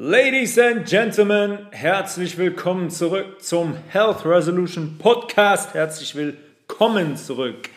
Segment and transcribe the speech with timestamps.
[0.00, 5.74] Ladies and Gentlemen, herzlich willkommen zurück zum Health Resolution Podcast.
[5.74, 7.68] Herzlich willkommen zurück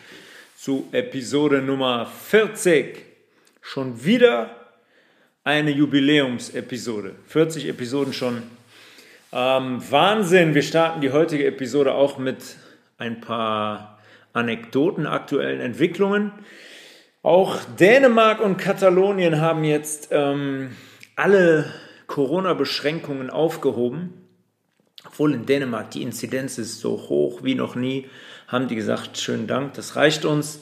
[0.56, 3.04] zu Episode Nummer 40.
[3.60, 4.54] Schon wieder
[5.42, 7.16] eine Jubiläumsepisode.
[7.26, 8.44] 40 Episoden schon.
[9.32, 12.54] Ähm, Wahnsinn, wir starten die heutige Episode auch mit
[12.98, 13.98] ein paar
[14.32, 16.30] Anekdoten, aktuellen Entwicklungen.
[17.24, 20.76] Auch Dänemark und Katalonien haben jetzt ähm,
[21.16, 21.64] alle
[22.12, 24.12] Corona-Beschränkungen aufgehoben.
[25.06, 28.06] Obwohl in Dänemark die Inzidenz ist so hoch wie noch nie,
[28.48, 30.60] haben die gesagt, schönen Dank, das reicht uns.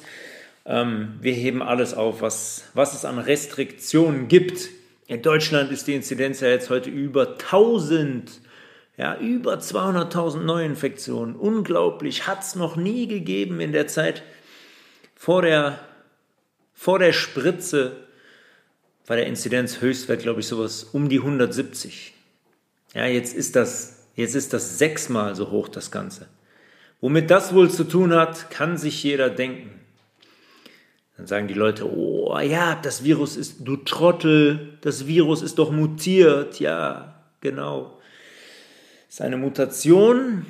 [0.64, 4.68] Ähm, wir heben alles auf, was, was es an Restriktionen gibt.
[5.08, 8.30] In Deutschland ist die Inzidenz ja jetzt heute über 1000,
[8.96, 11.34] ja, über 200.000 Neuinfektionen.
[11.34, 14.22] Unglaublich, hat es noch nie gegeben in der Zeit
[15.16, 15.80] vor der,
[16.74, 17.96] vor der Spritze
[19.10, 22.14] war der Inzidenzhöchstwert, glaube ich, sowas um die 170.
[22.94, 26.28] Ja, jetzt ist das, jetzt ist das sechsmal so hoch, das Ganze.
[27.00, 29.72] Womit das wohl zu tun hat, kann sich jeder denken.
[31.16, 35.72] Dann sagen die Leute, oh ja, das Virus ist, du Trottel, das Virus ist doch
[35.72, 36.60] mutiert.
[36.60, 37.98] Ja, genau.
[39.08, 40.46] Es ist eine Mutation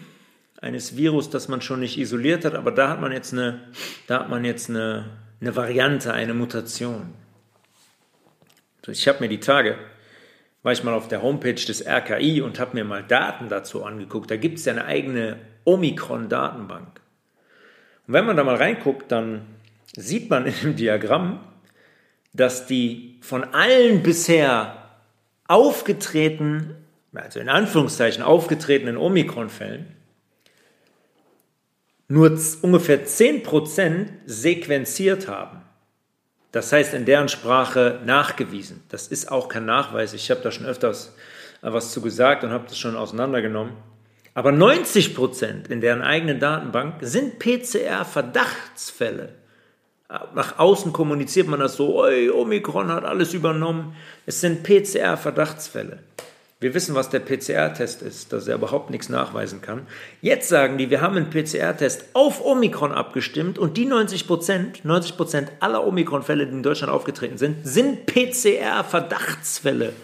[0.60, 3.60] eines Virus, das man schon nicht isoliert hat, aber da hat man jetzt eine,
[4.06, 5.06] da hat man jetzt eine,
[5.40, 7.14] eine Variante, eine Mutation.
[8.86, 9.76] Ich habe mir die Tage,
[10.62, 14.30] war ich mal auf der Homepage des RKI und habe mir mal Daten dazu angeguckt.
[14.30, 17.00] Da gibt es ja eine eigene Omikron-Datenbank.
[18.06, 19.46] Und wenn man da mal reinguckt, dann
[19.96, 21.40] sieht man in dem Diagramm,
[22.32, 24.90] dass die von allen bisher
[25.46, 26.76] aufgetretenen,
[27.12, 29.96] also in Anführungszeichen aufgetretenen Omikron-Fällen,
[32.08, 35.59] nur ungefähr 10% sequenziert haben.
[36.52, 38.82] Das heißt in deren Sprache nachgewiesen.
[38.88, 40.14] Das ist auch kein Nachweis.
[40.14, 41.14] Ich habe da schon öfters
[41.62, 43.74] was zu gesagt und habe das schon auseinandergenommen.
[44.34, 49.34] Aber 90 Prozent in deren eigenen Datenbank sind PCR-Verdachtsfälle.
[50.34, 53.94] Nach außen kommuniziert man das so, Oi, Omikron hat alles übernommen.
[54.26, 55.98] Es sind PCR-Verdachtsfälle.
[56.60, 59.86] Wir wissen, was der PCR-Test ist, dass er überhaupt nichts nachweisen kann.
[60.20, 65.16] Jetzt sagen die, wir haben einen PCR-Test auf Omikron abgestimmt und die 90 Prozent, 90
[65.16, 69.94] Prozent aller Omikron-Fälle, die in Deutschland aufgetreten sind, sind PCR-Verdachtsfälle.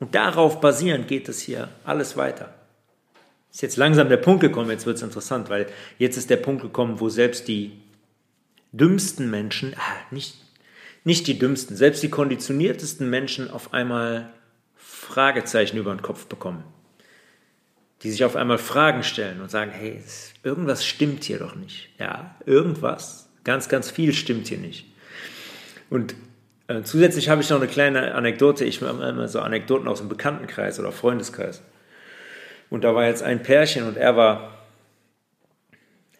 [0.00, 2.52] Und darauf basierend geht es hier alles weiter.
[3.52, 5.66] Ist jetzt langsam der Punkt gekommen, jetzt wird es interessant, weil
[5.98, 7.80] jetzt ist der Punkt gekommen, wo selbst die
[8.72, 10.36] dümmsten Menschen, ah, nicht,
[11.04, 14.32] nicht die dümmsten, selbst die konditioniertesten Menschen auf einmal
[15.10, 16.62] Fragezeichen über den Kopf bekommen.
[18.02, 20.02] Die sich auf einmal Fragen stellen und sagen, hey,
[20.42, 21.90] irgendwas stimmt hier doch nicht.
[21.98, 24.86] Ja, irgendwas, ganz, ganz viel stimmt hier nicht.
[25.90, 26.14] Und
[26.68, 28.64] äh, zusätzlich habe ich noch eine kleine Anekdote.
[28.64, 31.62] Ich mache immer so Anekdoten aus dem Bekanntenkreis oder Freundeskreis.
[32.70, 34.54] Und da war jetzt ein Pärchen und er war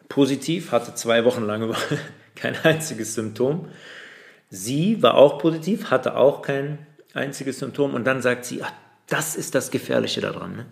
[0.08, 1.72] positiv, hatte zwei Wochen lang
[2.34, 3.68] kein einziges Symptom.
[4.48, 6.84] Sie war auch positiv, hatte auch kein
[7.14, 8.72] einziges Symptom und dann sagt sie, ach,
[9.06, 10.56] das ist das Gefährliche daran.
[10.56, 10.66] Ne?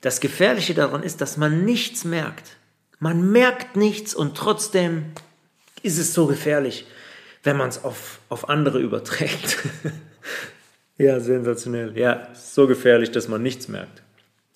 [0.00, 2.56] Das Gefährliche daran ist, dass man nichts merkt.
[2.98, 5.06] Man merkt nichts und trotzdem
[5.82, 6.86] ist es so gefährlich,
[7.42, 9.58] wenn man es auf, auf andere überträgt.
[10.98, 11.96] ja, sensationell.
[11.96, 14.02] Ja, so gefährlich, dass man nichts merkt.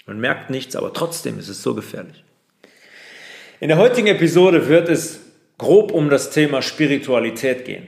[0.06, 2.24] Man merkt nichts, aber trotzdem ist es so gefährlich.
[3.60, 5.20] In der heutigen Episode wird es
[5.58, 7.86] grob um das Thema Spiritualität gehen.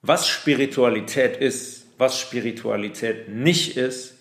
[0.00, 4.18] Was Spiritualität ist, was Spiritualität nicht ist,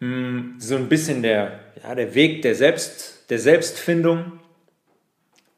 [0.00, 4.40] mm, so ein bisschen der, ja, der Weg der, Selbst, der Selbstfindung,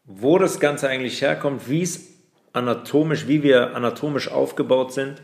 [0.05, 2.09] wo das Ganze eigentlich herkommt, wie es
[2.53, 5.23] anatomisch, wie wir anatomisch aufgebaut sind.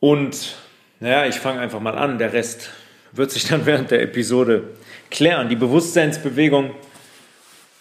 [0.00, 0.56] Und
[1.00, 2.70] naja, ich fange einfach mal an, der Rest
[3.12, 4.74] wird sich dann während der Episode
[5.10, 5.48] klären.
[5.48, 6.74] Die Bewusstseinsbewegung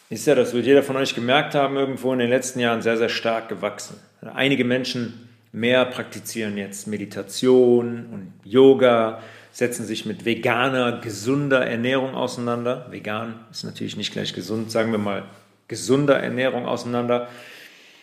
[0.09, 2.97] ist ja, das wird jeder von euch gemerkt haben, irgendwo in den letzten Jahren sehr,
[2.97, 3.99] sehr stark gewachsen.
[4.21, 5.24] Einige Menschen
[5.55, 9.21] mehr praktizieren jetzt Meditation und Yoga,
[9.51, 12.87] setzen sich mit veganer, gesunder Ernährung auseinander.
[12.91, 15.23] Vegan ist natürlich nicht gleich gesund, sagen wir mal
[15.69, 17.29] gesunder Ernährung auseinander.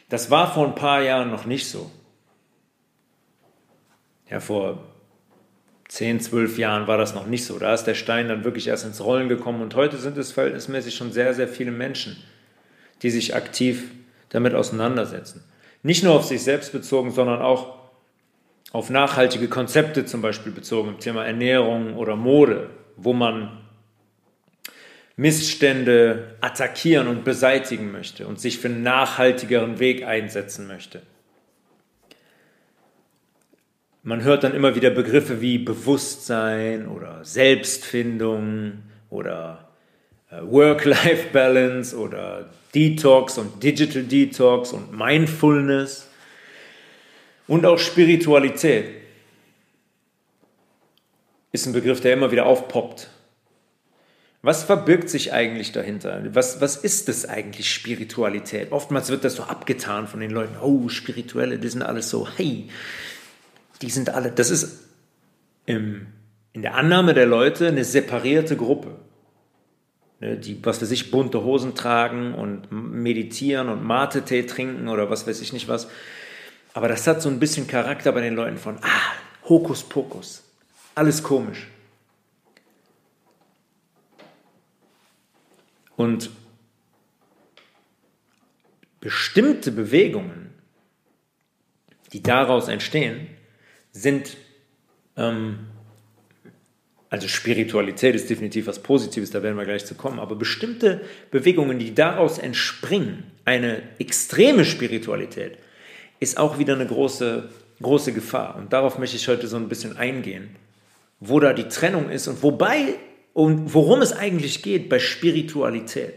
[0.08, 1.90] Das war vor ein paar Jahren noch nicht so.
[4.30, 4.82] Ja, vor
[5.88, 7.58] 10, 12 Jahren war das noch nicht so.
[7.58, 10.94] Da ist der Stein dann wirklich erst ins Rollen gekommen und heute sind es verhältnismäßig
[10.94, 12.16] schon sehr, sehr viele Menschen,
[13.02, 13.90] die sich aktiv
[14.30, 15.44] damit auseinandersetzen.
[15.82, 17.78] Nicht nur auf sich selbst bezogen, sondern auch
[18.72, 23.58] auf nachhaltige Konzepte zum Beispiel bezogen im Thema Ernährung oder Mode, wo man
[25.16, 31.02] Missstände attackieren und beseitigen möchte und sich für einen nachhaltigeren Weg einsetzen möchte.
[34.02, 39.68] man hört dann immer wieder Begriffe wie Bewusstsein oder Selbstfindung oder
[40.30, 46.08] äh, Work-Life-Balance oder Detox und Digital Detox und Mindfulness
[47.46, 49.02] und auch Spiritualität
[51.52, 53.10] ist ein Begriff, der immer wieder aufpoppt.
[54.40, 56.20] Was verbirgt sich eigentlich dahinter?
[56.34, 58.72] Was, was ist das eigentlich, Spiritualität?
[58.72, 60.56] Oftmals wird das so abgetan von den Leuten.
[60.60, 62.68] Oh, Spirituelle, die sind alles so, hey,
[63.82, 64.88] die sind alle, das ist
[65.66, 66.06] im,
[66.52, 68.96] in der Annahme der Leute eine separierte Gruppe.
[70.22, 75.26] Ne, die, was weiß ich, bunte Hosen tragen und meditieren und Mate-Tee trinken oder was
[75.26, 75.88] weiß ich nicht was.
[76.74, 80.44] Aber das hat so ein bisschen Charakter bei den Leuten von, ah, Hokuspokus,
[80.94, 81.66] alles komisch.
[85.96, 86.30] Und
[89.00, 90.54] bestimmte Bewegungen,
[92.12, 93.26] die daraus entstehen,
[93.90, 94.36] sind
[95.16, 95.66] ähm,
[97.12, 100.18] also Spiritualität ist definitiv was Positives, da werden wir gleich zu kommen.
[100.18, 105.58] Aber bestimmte Bewegungen, die daraus entspringen, eine extreme Spiritualität,
[106.20, 107.50] ist auch wieder eine große,
[107.82, 108.56] große Gefahr.
[108.56, 110.56] Und darauf möchte ich heute so ein bisschen eingehen,
[111.20, 112.94] wo da die Trennung ist und wobei
[113.34, 116.14] und worum es eigentlich geht bei Spiritualität.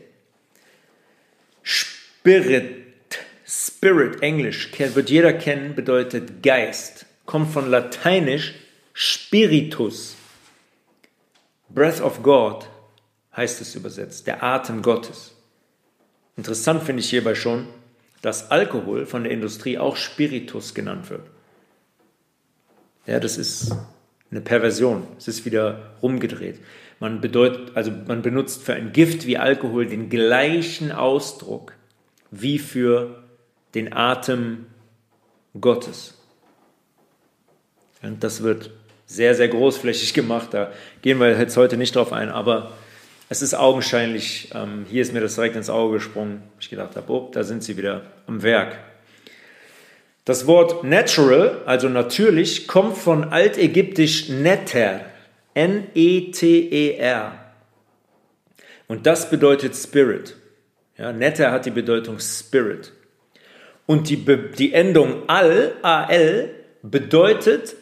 [1.62, 2.74] Spirit,
[3.46, 8.54] Spirit, Englisch, wird jeder kennen, bedeutet Geist, kommt von Lateinisch
[8.94, 10.15] Spiritus
[11.76, 12.70] Breath of God
[13.36, 15.36] heißt es übersetzt, der Atem Gottes.
[16.38, 17.68] Interessant finde ich hierbei schon,
[18.22, 21.30] dass Alkohol von der Industrie auch Spiritus genannt wird.
[23.06, 23.76] Ja, das ist
[24.32, 25.06] eine Perversion.
[25.18, 26.60] Es ist wieder rumgedreht.
[27.02, 31.74] Man, bedeutet, also man benutzt für ein Gift wie Alkohol den gleichen Ausdruck
[32.32, 33.24] wie für
[33.76, 34.68] den Atem
[35.60, 36.18] Gottes.
[38.02, 38.72] Und das wird
[39.06, 40.50] sehr, sehr großflächig gemacht.
[40.52, 40.72] Da
[41.02, 42.74] gehen wir jetzt heute nicht drauf ein, aber
[43.30, 46.44] es ist augenscheinlich, ähm, hier ist mir das direkt ins Auge gesprungen.
[46.60, 48.78] Ich gedacht habe, oh, da sind sie wieder am Werk.
[50.26, 55.02] Das Wort natural, also natürlich, kommt von altägyptisch neter,
[55.54, 57.32] N-E-T-E-R.
[58.88, 60.36] Und das bedeutet Spirit.
[60.98, 62.94] Ja, netter hat die Bedeutung Spirit.
[63.86, 64.26] Und die,
[64.58, 66.50] die Endung al, al,
[66.82, 67.76] bedeutet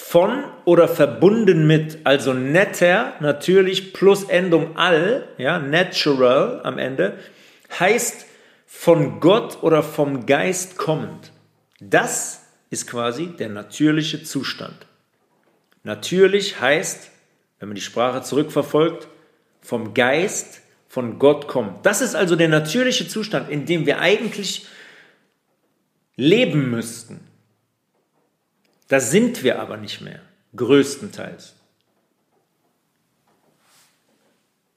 [0.00, 7.18] von oder verbunden mit, also netter, natürlich, plus Endung all, ja, natural am Ende,
[7.78, 8.24] heißt
[8.64, 11.32] von Gott oder vom Geist kommend.
[11.80, 14.86] Das ist quasi der natürliche Zustand.
[15.82, 17.10] Natürlich heißt,
[17.58, 19.08] wenn man die Sprache zurückverfolgt,
[19.60, 21.84] vom Geist, von Gott kommt.
[21.84, 24.66] Das ist also der natürliche Zustand, in dem wir eigentlich
[26.16, 27.27] leben müssten.
[28.88, 30.20] Da sind wir aber nicht mehr,
[30.56, 31.54] größtenteils.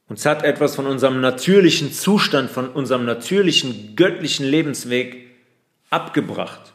[0.10, 5.28] Uns hat etwas von unserem natürlichen Zustand, von unserem natürlichen göttlichen Lebensweg
[5.90, 6.74] abgebracht.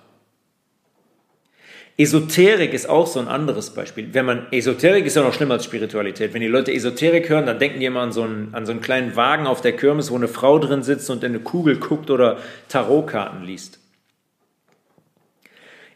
[1.99, 4.13] Esoterik ist auch so ein anderes Beispiel.
[4.13, 6.35] Wenn man Esoterik ist ja noch schlimmer als Spiritualität.
[6.35, 8.83] Wenn die Leute Esoterik hören, dann denken die immer an so, einen, an so einen
[8.83, 12.11] kleinen Wagen auf der Kirmes, wo eine Frau drin sitzt und in eine Kugel guckt
[12.11, 13.79] oder Tarotkarten liest.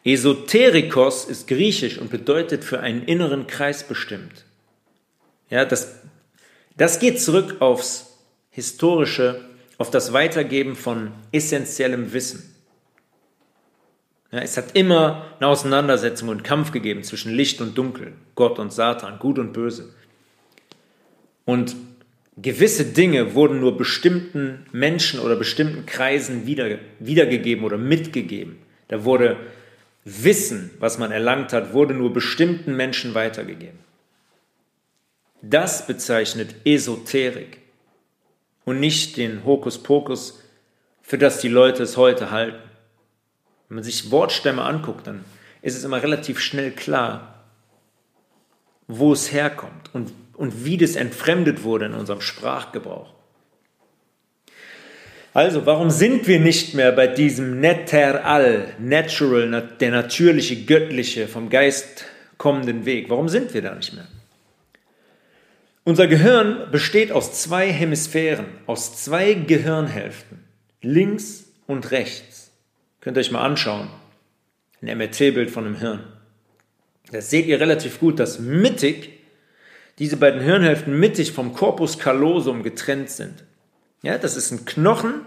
[0.04, 4.44] Esoterikos ist griechisch und bedeutet für einen inneren Kreis bestimmt.
[5.50, 6.00] Ja, das,
[6.76, 8.18] das geht zurück aufs
[8.50, 9.44] historische,
[9.78, 12.54] auf das Weitergeben von essentiellem Wissen.
[14.32, 18.72] Ja, es hat immer eine Auseinandersetzung und Kampf gegeben zwischen Licht und Dunkel, Gott und
[18.72, 19.92] Satan, Gut und Böse.
[21.44, 21.74] Und
[22.36, 28.58] gewisse Dinge wurden nur bestimmten Menschen oder bestimmten Kreisen wieder, wiedergegeben oder mitgegeben.
[28.88, 29.36] Da wurde
[30.04, 33.78] Wissen, was man erlangt hat, wurde nur bestimmten Menschen weitergegeben.
[35.42, 37.58] Das bezeichnet Esoterik
[38.64, 40.42] und nicht den Hokuspokus,
[41.02, 42.62] für das die Leute es heute halten.
[43.68, 45.24] Wenn man sich Wortstämme anguckt, dann
[45.62, 47.44] ist es immer relativ schnell klar,
[48.86, 53.14] wo es herkommt und, und wie das entfremdet wurde in unserem Sprachgebrauch.
[55.32, 61.50] Also, warum sind wir nicht mehr bei diesem Netter all, natural, der natürliche, göttliche, vom
[61.50, 62.04] Geist
[62.36, 63.08] kommenden Weg?
[63.10, 64.08] Warum sind wir da nicht mehr?
[65.84, 70.44] Unser Gehirn besteht aus zwei Hemisphären, aus zwei Gehirnhälften,
[70.82, 72.50] links und rechts.
[73.00, 73.88] Könnt ihr euch mal anschauen,
[74.82, 76.04] ein MRT-Bild von einem Hirn.
[77.12, 79.10] Das seht ihr relativ gut, dass mittig
[79.98, 83.44] diese beiden Hirnhälften mittig vom Corpus callosum getrennt sind.
[84.02, 85.26] Ja, das ist ein Knochen,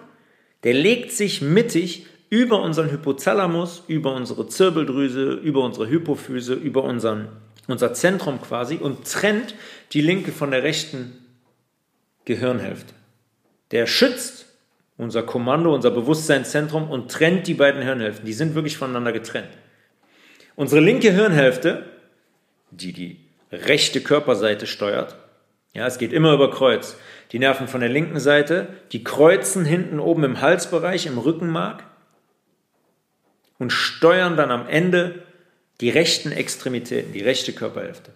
[0.63, 7.27] der legt sich mittig über unseren Hypothalamus, über unsere Zirbeldrüse, über unsere Hypophyse, über unseren,
[7.67, 9.53] unser Zentrum quasi und trennt
[9.91, 11.23] die linke von der rechten
[12.25, 12.93] Gehirnhälfte.
[13.71, 14.47] Der schützt
[14.97, 18.25] unser Kommando, unser Bewusstseinszentrum und trennt die beiden Hirnhälften.
[18.25, 19.49] Die sind wirklich voneinander getrennt.
[20.55, 21.85] Unsere linke Hirnhälfte,
[22.71, 23.17] die die
[23.51, 25.15] rechte Körperseite steuert,
[25.73, 26.97] ja, es geht immer über Kreuz.
[27.31, 31.83] Die Nerven von der linken Seite, die kreuzen hinten oben im Halsbereich, im Rückenmark
[33.57, 35.23] und steuern dann am Ende
[35.81, 38.11] die rechten Extremitäten, die rechte Körperhälfte.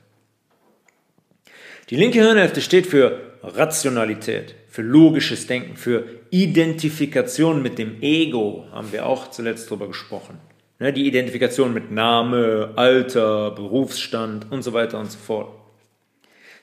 [1.89, 8.91] Die linke Hirnhälfte steht für Rationalität, für logisches Denken, für Identifikation mit dem Ego, haben
[8.91, 10.37] wir auch zuletzt darüber gesprochen.
[10.79, 15.49] Ne, die Identifikation mit Name, Alter, Berufsstand und so weiter und so fort.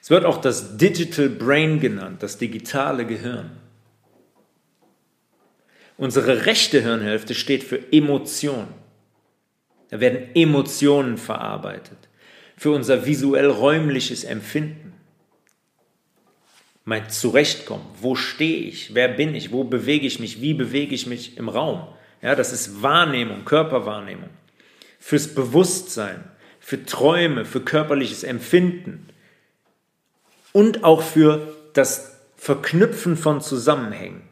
[0.04, 3.52] Es wird auch das Digital Brain genannt, das digitale Gehirn.
[5.96, 8.68] Unsere rechte Hirnhälfte steht für Emotion.
[9.88, 11.96] Da werden Emotionen verarbeitet.
[12.54, 14.92] Für unser visuell-räumliches Empfinden.
[16.84, 17.86] Mein Zurechtkommen.
[17.98, 18.94] Wo stehe ich?
[18.94, 19.52] Wer bin ich?
[19.52, 20.42] Wo bewege ich mich?
[20.42, 21.88] Wie bewege ich mich im Raum?
[22.20, 24.28] Ja, das ist Wahrnehmung, Körperwahrnehmung.
[24.98, 26.22] Fürs Bewusstsein,
[26.60, 29.08] für Träume, für körperliches Empfinden
[30.54, 34.22] und auch für das Verknüpfen von Zusammenhängen.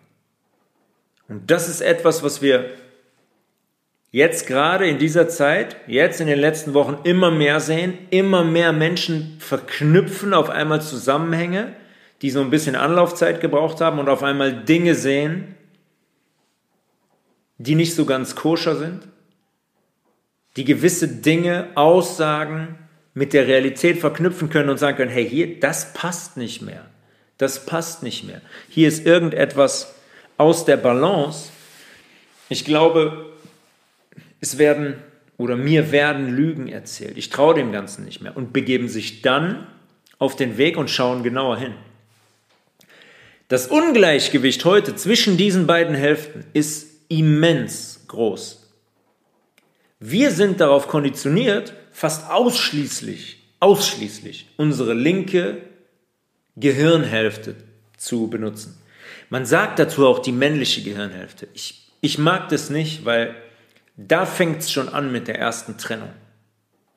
[1.29, 2.71] Und das ist etwas, was wir
[4.13, 7.99] jetzt gerade in dieser Zeit, jetzt in den letzten Wochen immer mehr sehen.
[8.11, 11.75] Immer mehr Menschen verknüpfen auf einmal Zusammenhänge,
[12.23, 15.57] die so ein bisschen Anlaufzeit gebraucht haben und auf einmal Dinge sehen,
[17.59, 19.09] die nicht so ganz koscher sind,
[20.57, 22.79] die gewisse Dinge, Aussagen
[23.15, 26.87] mit der Realität verknüpfen können und sagen können, hey, hier, das passt nicht mehr.
[27.39, 28.41] Das passt nicht mehr.
[28.69, 29.95] Hier ist irgendetwas
[30.39, 31.51] aus der Balance.
[32.49, 33.33] Ich glaube,
[34.41, 34.97] es werden
[35.39, 37.19] oder mir werden Lügen erzählt.
[37.19, 39.67] Ich traue dem Ganzen nicht mehr und begeben sich dann
[40.19, 41.75] auf den Weg und schauen genauer hin.
[43.49, 48.71] Das Ungleichgewicht heute zwischen diesen beiden Hälften ist immens groß.
[50.01, 55.63] Wir sind darauf konditioniert, fast ausschließlich, ausschließlich unsere linke
[56.57, 57.55] Gehirnhälfte
[57.97, 58.79] zu benutzen.
[59.31, 61.49] Man sagt dazu auch die männliche Gehirnhälfte.
[61.55, 63.35] Ich, ich mag das nicht, weil
[63.97, 66.11] da fängt es schon an mit der ersten Trennung.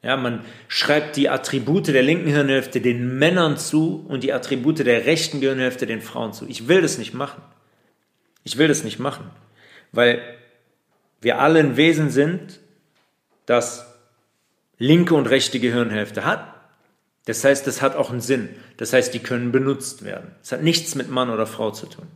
[0.01, 5.05] Ja, man schreibt die Attribute der linken Gehirnhälfte den Männern zu und die Attribute der
[5.05, 6.45] rechten Gehirnhälfte den Frauen zu.
[6.47, 7.41] Ich will das nicht machen.
[8.43, 9.31] Ich will das nicht machen,
[9.91, 10.21] weil
[11.19, 12.59] wir alle ein Wesen sind,
[13.47, 13.94] das
[14.77, 16.53] linke und rechte Gehirnhälfte hat.
[17.25, 18.49] Das heißt, das hat auch einen Sinn.
[18.77, 20.31] Das heißt, die können benutzt werden.
[20.43, 22.07] Es hat nichts mit Mann oder Frau zu tun.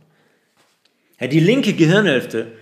[1.20, 2.52] Ja, die linke Gehirnhälfte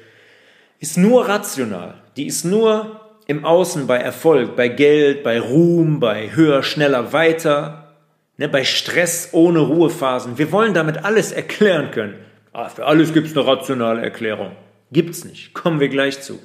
[0.81, 1.95] ist nur rational.
[2.17, 7.95] Die ist nur im Außen bei Erfolg, bei Geld, bei Ruhm, bei höher, schneller, weiter,
[8.38, 10.38] ne, bei Stress ohne Ruhephasen.
[10.38, 12.14] Wir wollen damit alles erklären können.
[12.52, 14.52] Ah, für alles gibt es eine rationale Erklärung.
[14.90, 15.52] Gibt's nicht.
[15.52, 16.38] Kommen wir gleich zu.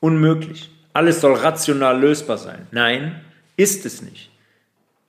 [0.00, 0.70] Unmöglich.
[0.92, 2.66] Alles soll rational lösbar sein.
[2.72, 3.20] Nein,
[3.56, 4.30] ist es nicht.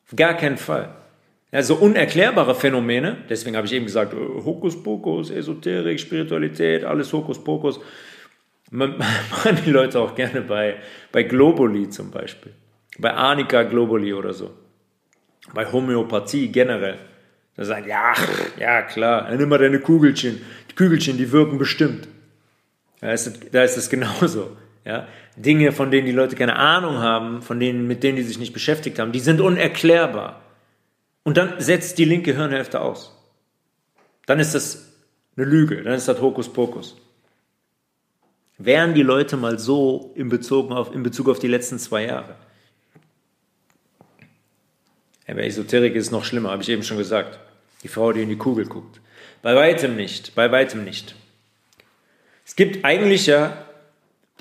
[0.07, 0.93] Auf gar keinen Fall.
[1.51, 7.81] Also unerklärbare Phänomene, deswegen habe ich eben gesagt, äh, Hokuspokus, Esoterik, Spiritualität, alles Hokuspokus,
[8.71, 10.77] machen die Leute auch gerne bei,
[11.11, 12.53] bei Globuli zum Beispiel,
[12.99, 14.51] bei Arnika Globuli oder so,
[15.53, 16.99] bei Homöopathie generell.
[17.57, 18.13] Da sagen, ja,
[18.57, 22.07] ja klar, nimm mal deine Kugelchen, die Kügelchen, die wirken bestimmt.
[23.01, 24.55] Da ist es genauso.
[24.85, 25.07] Ja?
[25.35, 28.53] Dinge, von denen die Leute keine Ahnung haben, von denen, mit denen die sich nicht
[28.53, 30.41] beschäftigt haben, die sind unerklärbar.
[31.23, 33.15] Und dann setzt die linke Hirnhälfte aus.
[34.25, 34.91] Dann ist das
[35.35, 36.97] eine Lüge, dann ist das Hokuspokus.
[38.57, 42.35] Wären die Leute mal so in Bezug auf, in Bezug auf die letzten zwei Jahre?
[45.27, 47.39] Ja, bei Esoterik ist es noch schlimmer, habe ich eben schon gesagt.
[47.83, 49.01] Die Frau, die in die Kugel guckt.
[49.41, 51.15] Bei weitem nicht, bei weitem nicht.
[52.45, 53.65] Es gibt eigentlich ja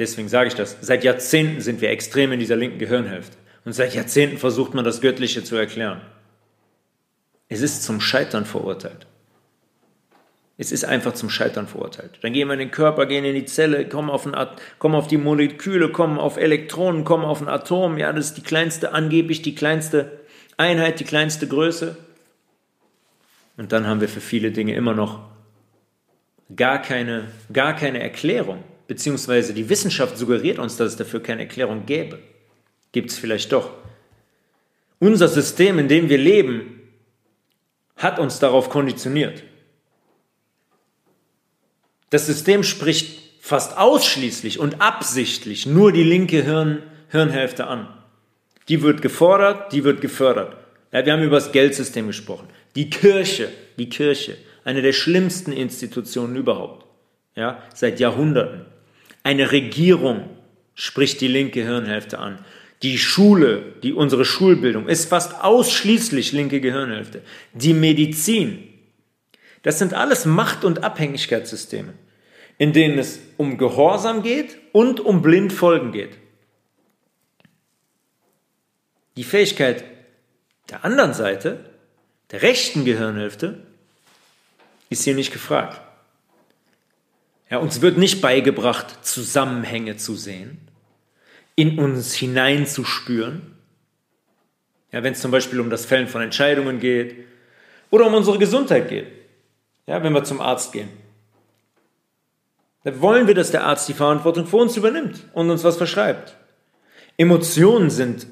[0.01, 0.79] Deswegen sage ich das.
[0.81, 3.37] Seit Jahrzehnten sind wir extrem in dieser linken Gehirnhälfte.
[3.67, 6.01] Und seit Jahrzehnten versucht man das Göttliche zu erklären.
[7.51, 9.07] Es ist zum Scheitern verurteilt.
[10.57, 12.19] Es ist einfach zum Scheitern verurteilt.
[12.23, 14.27] Dann gehen wir in den Körper, gehen in die Zelle, kommen auf,
[14.79, 17.99] kommen auf die Moleküle, kommen auf Elektronen, kommen auf ein Atom.
[17.99, 20.21] Ja, das ist die kleinste, angeblich die kleinste
[20.57, 21.99] Einheit, die kleinste Größe.
[23.59, 25.21] Und dann haben wir für viele Dinge immer noch
[26.57, 31.87] gar keine, gar keine Erklärung beziehungsweise die Wissenschaft suggeriert uns, dass es dafür keine Erklärung
[31.87, 32.19] gäbe.
[32.91, 33.71] Gibt es vielleicht doch.
[34.99, 36.81] Unser System, in dem wir leben,
[37.97, 39.45] hat uns darauf konditioniert.
[42.11, 47.97] Das System spricht fast ausschließlich und absichtlich nur die linke Hirn, Hirnhälfte an.
[48.69, 50.57] Die wird gefordert, die wird gefördert.
[50.91, 52.49] Ja, wir haben über das Geldsystem gesprochen.
[52.75, 56.87] Die Kirche, die Kirche, eine der schlimmsten Institutionen überhaupt,
[57.37, 58.67] ja, seit Jahrhunderten.
[59.23, 60.29] Eine Regierung
[60.75, 62.45] spricht die linke Hirnhälfte an.
[62.83, 67.23] Die Schule, die, unsere Schulbildung ist fast ausschließlich linke Gehirnhälfte.
[67.53, 68.67] Die Medizin,
[69.63, 71.93] das sind alles Macht- und Abhängigkeitssysteme,
[72.57, 76.17] in denen es um Gehorsam geht und um Blindfolgen geht.
[79.17, 79.85] Die Fähigkeit
[80.71, 81.65] der anderen Seite,
[82.31, 83.67] der rechten Gehirnhälfte,
[84.89, 85.83] ist hier nicht gefragt.
[87.51, 90.59] Ja, uns wird nicht beigebracht, Zusammenhänge zu sehen,
[91.57, 93.57] in uns hineinzuspüren.
[94.93, 97.17] Ja, wenn es zum Beispiel um das Fällen von Entscheidungen geht
[97.91, 99.09] oder um unsere Gesundheit geht.
[99.87, 100.89] Ja, wenn wir zum Arzt gehen.
[102.85, 106.37] Da wollen wir, dass der Arzt die Verantwortung für uns übernimmt und uns was verschreibt.
[107.19, 108.27] Emotionen sind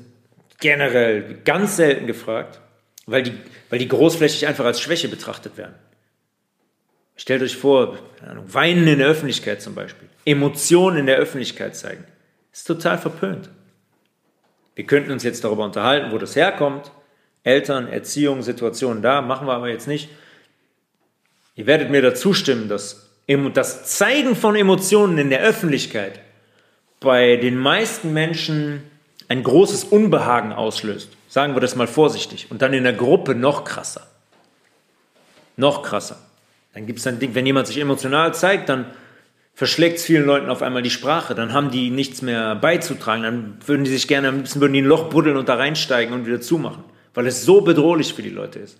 [0.60, 2.60] generell ganz selten gefragt,
[3.06, 3.32] weil die,
[3.68, 5.74] weil die großflächig einfach als Schwäche betrachtet werden.
[7.18, 7.98] Stellt euch vor,
[8.46, 12.04] Weinen in der Öffentlichkeit zum Beispiel, Emotionen in der Öffentlichkeit zeigen.
[12.52, 13.50] ist total verpönt.
[14.76, 16.92] Wir könnten uns jetzt darüber unterhalten, wo das herkommt.
[17.42, 20.08] Eltern, Erziehung, Situationen da, machen wir aber jetzt nicht.
[21.56, 23.08] Ihr werdet mir dazu stimmen, dass
[23.52, 26.20] das Zeigen von Emotionen in der Öffentlichkeit
[27.00, 28.84] bei den meisten Menschen
[29.26, 31.10] ein großes Unbehagen auslöst.
[31.28, 32.48] Sagen wir das mal vorsichtig.
[32.50, 34.06] Und dann in der Gruppe noch krasser.
[35.56, 36.27] Noch krasser.
[36.78, 38.86] Dann gibt es ein Ding, wenn jemand sich emotional zeigt, dann
[39.52, 41.34] verschlägt es vielen Leuten auf einmal die Sprache.
[41.34, 43.24] Dann haben die nichts mehr beizutragen.
[43.24, 46.14] Dann würden die sich gerne, am liebsten würden die ein Loch buddeln und da reinsteigen
[46.14, 46.84] und wieder zumachen.
[47.14, 48.78] Weil es so bedrohlich für die Leute ist.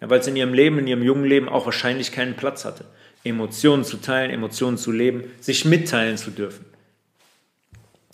[0.00, 2.84] Ja, weil es in ihrem Leben, in ihrem jungen Leben auch wahrscheinlich keinen Platz hatte.
[3.24, 6.64] Emotionen zu teilen, Emotionen zu leben, sich mitteilen zu dürfen.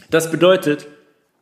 [0.08, 0.86] Das bedeutet,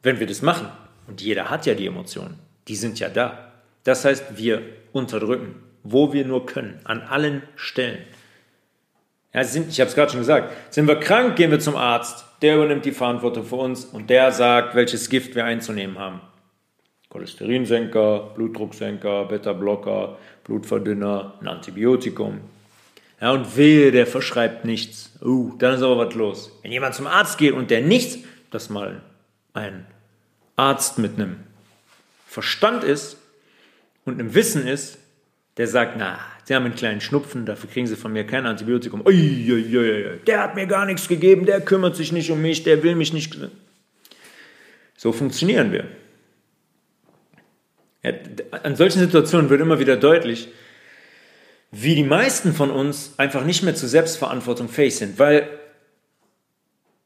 [0.03, 0.67] wenn wir das machen,
[1.07, 3.53] und jeder hat ja die Emotionen, die sind ja da.
[3.85, 5.55] Das heißt, wir unterdrücken,
[5.91, 7.99] wo wir nur können, an allen Stellen.
[9.33, 12.25] Ja, sind, ich habe es gerade schon gesagt, sind wir krank, gehen wir zum Arzt,
[12.43, 16.21] der übernimmt die Verantwortung für uns und der sagt, welches Gift wir einzunehmen haben.
[17.11, 22.41] Cholesterinsenker, Blutdrucksenker, Beta-Blocker, Blutverdünner, ein Antibiotikum.
[23.21, 25.13] Ja, und wehe, der verschreibt nichts.
[25.23, 26.53] Uh, dann ist aber was los.
[26.63, 28.19] Wenn jemand zum Arzt geht und der nichts,
[28.51, 29.03] das mal
[29.55, 29.87] ein
[30.57, 31.37] Arzt mit einem
[32.27, 33.17] Verstand ist
[34.05, 34.99] und einem Wissen ist,
[35.57, 39.05] der sagt, na, Sie haben einen kleinen Schnupfen, dafür kriegen Sie von mir kein Antibiotikum.
[39.05, 42.63] Ui, ui, ui, der hat mir gar nichts gegeben, der kümmert sich nicht um mich,
[42.63, 43.37] der will mich nicht.
[44.97, 45.87] So funktionieren wir.
[48.63, 50.49] An solchen Situationen wird immer wieder deutlich,
[51.73, 55.49] wie die meisten von uns einfach nicht mehr zur Selbstverantwortung fähig sind, weil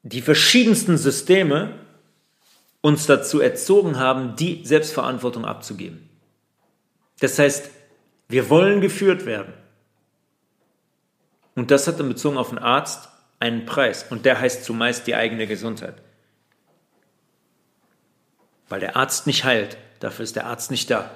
[0.02, 1.74] die verschiedensten Systeme
[2.82, 6.08] uns dazu erzogen haben, die Selbstverantwortung abzugeben.
[7.20, 7.70] Das heißt,
[8.30, 9.52] wir wollen geführt werden.
[11.54, 14.06] Und das hat dann bezogen auf den Arzt einen Preis.
[14.08, 15.94] Und der heißt zumeist die eigene Gesundheit.
[18.68, 19.76] Weil der Arzt nicht heilt.
[19.98, 21.10] Dafür ist der Arzt nicht da.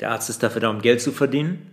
[0.00, 1.72] Der Arzt ist dafür da, um Geld zu verdienen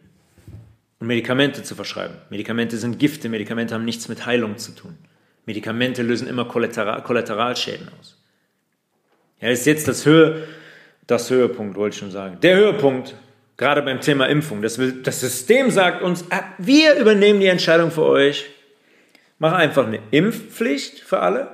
[0.99, 2.15] und Medikamente zu verschreiben.
[2.29, 3.27] Medikamente sind Gifte.
[3.27, 4.97] Medikamente haben nichts mit Heilung zu tun.
[5.45, 8.17] Medikamente lösen immer Kollateral Kollateralschäden aus.
[9.41, 10.47] Ja, ist jetzt das, Höhe,
[11.07, 12.39] das Höhepunkt, wollte ich schon sagen.
[12.41, 13.15] Der Höhepunkt,
[13.57, 14.61] gerade beim Thema Impfung.
[14.61, 18.49] Das, das System sagt uns, ah, wir übernehmen die Entscheidung für euch.
[19.39, 21.49] Mach einfach eine Impfpflicht für alle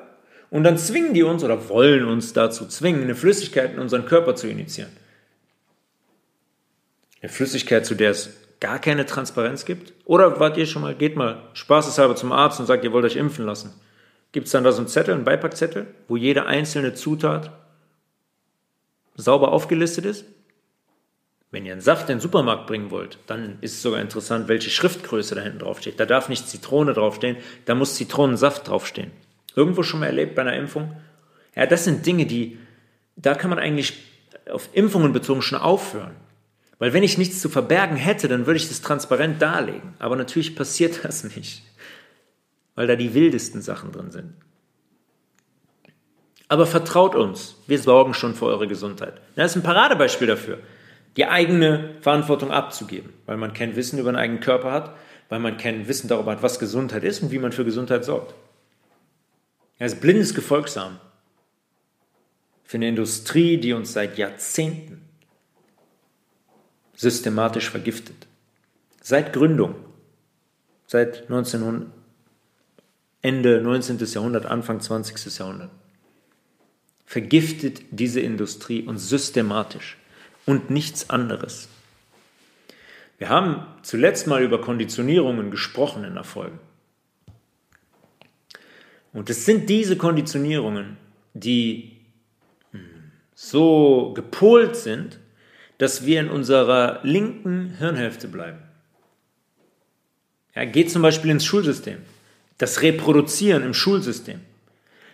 [0.49, 4.35] und dann zwingen die uns oder wollen uns dazu zwingen, eine Flüssigkeit in unseren Körper
[4.35, 4.91] zu initiieren.
[7.21, 8.29] Eine Flüssigkeit, zu der es
[8.59, 9.93] gar keine Transparenz gibt?
[10.05, 13.15] Oder wart ihr schon mal, geht mal spaßeshalber zum Arzt und sagt, ihr wollt euch
[13.15, 13.73] impfen lassen.
[14.31, 17.51] Gibt es dann da so einen Zettel, einen Beipackzettel, wo jede einzelne Zutat
[19.15, 20.25] sauber aufgelistet ist.
[21.49, 24.69] Wenn ihr einen Saft in den Supermarkt bringen wollt, dann ist es sogar interessant, welche
[24.69, 25.99] Schriftgröße da hinten draufsteht.
[25.99, 29.11] Da darf nicht Zitrone draufstehen, da muss Zitronensaft draufstehen.
[29.55, 30.95] Irgendwo schon mal erlebt bei einer Impfung?
[31.55, 32.59] Ja, das sind Dinge, die,
[33.15, 33.93] da kann man eigentlich
[34.51, 36.15] auf Impfungen bezogen schon aufhören.
[36.79, 39.93] Weil wenn ich nichts zu verbergen hätte, dann würde ich das transparent darlegen.
[39.99, 41.63] Aber natürlich passiert das nicht,
[42.75, 44.33] weil da die wildesten Sachen drin sind.
[46.49, 49.19] Aber vertraut uns, wir sorgen schon für eure Gesundheit.
[49.35, 50.59] Das ist ein Paradebeispiel dafür,
[51.17, 54.95] die eigene Verantwortung abzugeben, weil man kein Wissen über den eigenen Körper hat,
[55.29, 58.35] weil man kein Wissen darüber hat, was Gesundheit ist und wie man für Gesundheit sorgt.
[59.79, 60.99] Er ist blindes Gefolgsam
[62.63, 65.01] für eine Industrie, die uns seit Jahrzehnten
[66.95, 68.27] systematisch vergiftet.
[69.01, 69.75] Seit Gründung,
[70.85, 71.89] seit 1900,
[73.21, 73.97] Ende 19.
[73.99, 75.37] Jahrhundert, Anfang 20.
[75.37, 75.71] Jahrhundert.
[77.05, 79.97] Vergiftet diese Industrie und systematisch
[80.47, 81.67] und nichts anderes.
[83.19, 86.57] Wir haben zuletzt mal über Konditionierungen gesprochen in der Folge.
[89.13, 90.97] Und es sind diese Konditionierungen,
[91.33, 91.97] die
[92.71, 92.81] hm,
[93.35, 95.19] so gepolt sind,
[95.77, 98.59] dass wir in unserer linken Hirnhälfte bleiben.
[100.55, 101.97] Ja, geht zum Beispiel ins Schulsystem.
[102.57, 104.39] Das Reproduzieren im Schulsystem.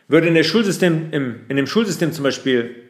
[0.08, 2.83] Würde in, der Schulsystem, im, in dem Schulsystem zum Beispiel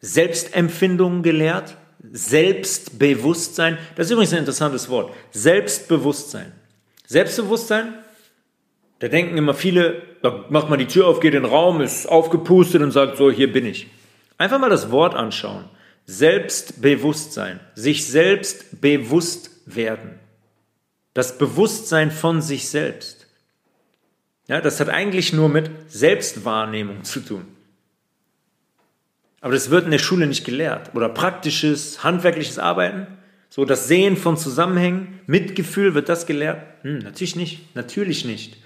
[0.00, 1.76] Selbstempfindung gelehrt,
[2.12, 6.52] Selbstbewusstsein, das ist übrigens ein interessantes Wort, Selbstbewusstsein.
[7.06, 7.94] Selbstbewusstsein,
[9.00, 12.06] da denken immer viele, da macht man die Tür auf, geht in den Raum, ist
[12.06, 13.88] aufgepustet und sagt so, hier bin ich.
[14.36, 15.64] Einfach mal das Wort anschauen.
[16.06, 20.18] Selbstbewusstsein, sich selbst bewusst werden.
[21.14, 23.26] Das Bewusstsein von sich selbst.
[24.46, 27.44] Ja, das hat eigentlich nur mit Selbstwahrnehmung zu tun.
[29.40, 30.94] Aber das wird in der Schule nicht gelehrt.
[30.94, 33.06] Oder praktisches, handwerkliches Arbeiten.
[33.48, 36.62] So das Sehen von Zusammenhängen, Mitgefühl, wird das gelehrt?
[36.82, 37.74] Hm, natürlich nicht.
[37.74, 38.58] Natürlich nicht.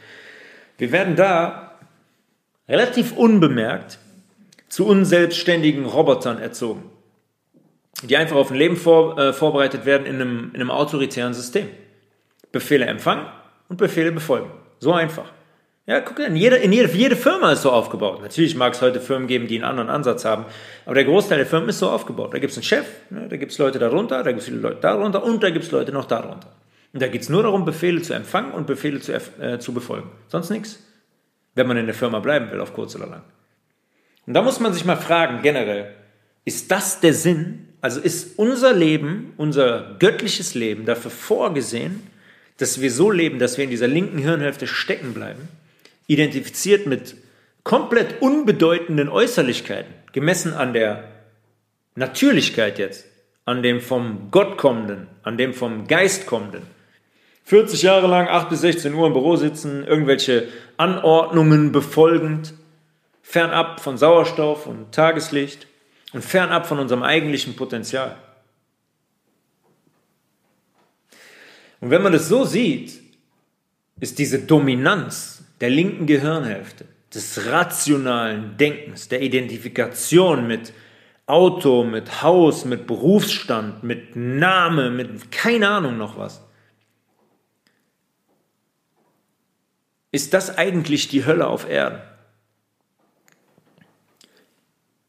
[0.79, 1.79] Wir werden da
[2.69, 3.99] relativ unbemerkt
[4.69, 6.93] zu unselbstständigen Robotern erzogen
[8.03, 11.69] die einfach auf ein Leben vor, äh, vorbereitet werden in einem, in einem autoritären System.
[12.51, 13.27] Befehle empfangen
[13.69, 14.51] und Befehle befolgen.
[14.79, 15.31] So einfach.
[15.87, 18.23] Ja, guck in jede, in jede, jede Firma ist so aufgebaut.
[18.23, 20.45] Natürlich mag es heute Firmen geben, die einen anderen Ansatz haben,
[20.85, 22.33] aber der Großteil der Firmen ist so aufgebaut.
[22.33, 24.61] Da gibt es einen Chef, ne, da gibt es Leute darunter, da gibt es viele
[24.61, 26.55] Leute darunter und da gibt es Leute noch darunter.
[26.93, 30.11] Und da geht es nur darum, Befehle zu empfangen und Befehle zu, äh, zu befolgen.
[30.29, 30.79] Sonst nichts.
[31.55, 33.23] Wenn man in der Firma bleiben will, auf kurz oder lang.
[34.27, 35.95] Und da muss man sich mal fragen, generell,
[36.45, 42.01] ist das der Sinn also ist unser Leben, unser göttliches Leben dafür vorgesehen,
[42.57, 45.49] dass wir so leben, dass wir in dieser linken Hirnhälfte stecken bleiben,
[46.07, 47.17] identifiziert mit
[47.65, 51.09] komplett unbedeutenden Äußerlichkeiten, gemessen an der
[51.95, 53.07] Natürlichkeit jetzt,
[53.45, 56.63] an dem vom Gott kommenden, an dem vom Geist kommenden.
[57.45, 62.55] 40 Jahre lang 8 bis 16 Uhr im Büro sitzen, irgendwelche Anordnungen befolgend,
[63.23, 65.67] fernab von Sauerstoff und Tageslicht
[66.13, 68.17] und fernab von unserem eigentlichen Potenzial.
[71.81, 73.01] Und wenn man das so sieht,
[73.99, 80.73] ist diese Dominanz der linken Gehirnhälfte, des rationalen Denkens, der Identifikation mit
[81.27, 86.43] Auto, mit Haus, mit Berufsstand, mit Name, mit keine Ahnung noch was.
[90.11, 92.03] Ist das eigentlich die Hölle auf Erden?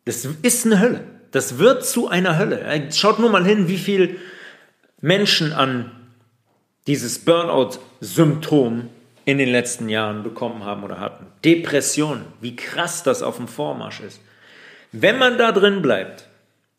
[0.06, 1.04] Das ist eine Hölle.
[1.32, 2.92] Das wird zu einer Hölle.
[2.92, 4.18] Schaut nur mal hin, wie viele
[5.02, 6.12] Menschen an
[6.86, 8.90] dieses Burnout-Symptom
[9.26, 11.28] in den letzten Jahren bekommen haben oder hatten.
[11.44, 14.22] Depression, wie krass das auf dem Vormarsch ist.
[14.92, 16.28] Wenn man da drin bleibt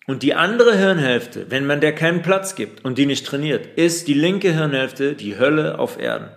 [0.06, 4.08] und die andere Hirnhälfte, wenn man der keinen Platz gibt und die nicht trainiert, ist
[4.08, 6.28] die linke Hirnhälfte die Hölle auf Erden.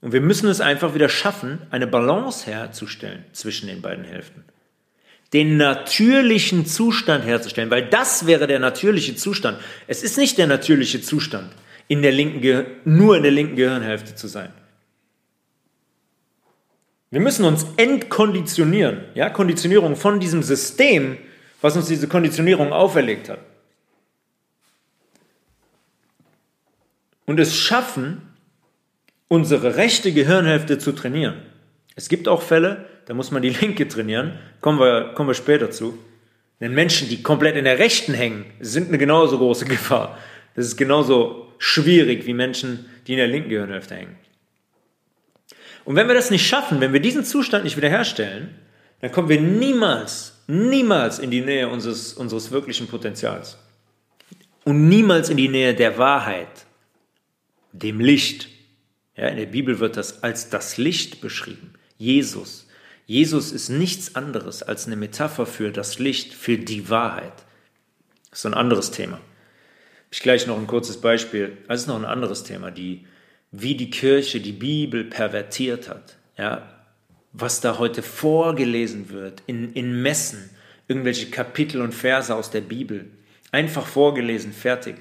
[0.00, 4.44] Und wir müssen es einfach wieder schaffen, eine Balance herzustellen zwischen den beiden Hälften
[5.34, 9.58] den natürlichen Zustand herzustellen, weil das wäre der natürliche Zustand.
[9.88, 11.50] Es ist nicht der natürliche Zustand,
[11.88, 14.52] in der linken nur in der linken Gehirnhälfte zu sein.
[17.10, 21.16] Wir müssen uns entkonditionieren, ja, Konditionierung von diesem System,
[21.60, 23.38] was uns diese Konditionierung auferlegt hat.
[27.26, 28.20] Und es schaffen,
[29.28, 31.36] unsere rechte Gehirnhälfte zu trainieren.
[31.96, 34.38] Es gibt auch Fälle, da muss man die linke trainieren.
[34.60, 35.98] Kommen wir, kommen wir später zu.
[36.60, 40.18] Denn Menschen, die komplett in der rechten hängen, sind eine genauso große Gefahr.
[40.54, 44.16] Das ist genauso schwierig wie Menschen, die in der linken Gehirnhälfte hängen.
[45.84, 48.54] Und wenn wir das nicht schaffen, wenn wir diesen Zustand nicht wiederherstellen,
[49.00, 53.58] dann kommen wir niemals, niemals in die Nähe unseres, unseres wirklichen Potenzials.
[54.64, 56.64] Und niemals in die Nähe der Wahrheit,
[57.72, 58.48] dem Licht.
[59.16, 61.74] Ja, in der Bibel wird das als das Licht beschrieben.
[61.98, 62.66] Jesus.
[63.06, 67.44] Jesus ist nichts anderes als eine Metapher für das Licht, für die Wahrheit.
[68.30, 69.20] Das ist ein anderes Thema.
[70.14, 71.58] Ich gleich noch ein kurzes Beispiel.
[71.66, 73.04] Das ist noch ein anderes Thema, die,
[73.50, 76.14] wie die Kirche die Bibel pervertiert hat.
[76.38, 76.70] Ja,
[77.32, 80.50] was da heute vorgelesen wird in, in Messen,
[80.86, 83.06] irgendwelche Kapitel und Verse aus der Bibel.
[83.50, 84.94] Einfach vorgelesen, fertig.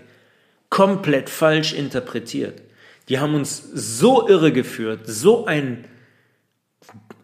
[0.71, 2.63] Komplett falsch interpretiert.
[3.07, 5.85] Die haben uns so irregeführt, so ein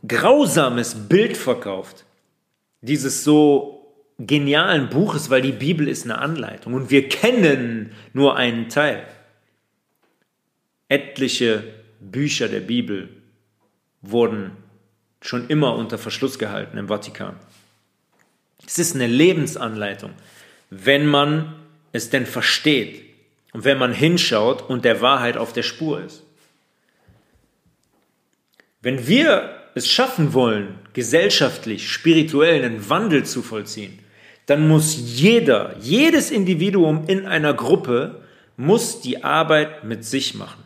[0.07, 2.05] grausames Bild verkauft
[2.81, 3.78] dieses so
[4.19, 9.07] genialen Buches, weil die Bibel ist eine Anleitung und wir kennen nur einen Teil.
[10.89, 11.63] Etliche
[11.99, 13.09] Bücher der Bibel
[14.01, 14.51] wurden
[15.21, 17.35] schon immer unter Verschluss gehalten im Vatikan.
[18.65, 20.11] Es ist eine Lebensanleitung,
[20.69, 21.55] wenn man
[21.91, 23.03] es denn versteht
[23.53, 26.23] und wenn man hinschaut und der Wahrheit auf der Spur ist.
[28.81, 33.99] Wenn wir es schaffen wollen, gesellschaftlich, spirituell einen Wandel zu vollziehen,
[34.49, 38.23] dann muss jeder, jedes Individuum in einer Gruppe
[38.57, 40.63] muss die Arbeit mit sich machen.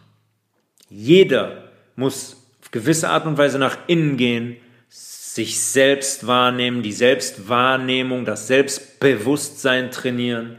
[0.90, 4.56] Jeder muss auf gewisse Art und Weise nach innen gehen,
[4.88, 10.58] sich selbst wahrnehmen, die Selbstwahrnehmung, das Selbstbewusstsein trainieren,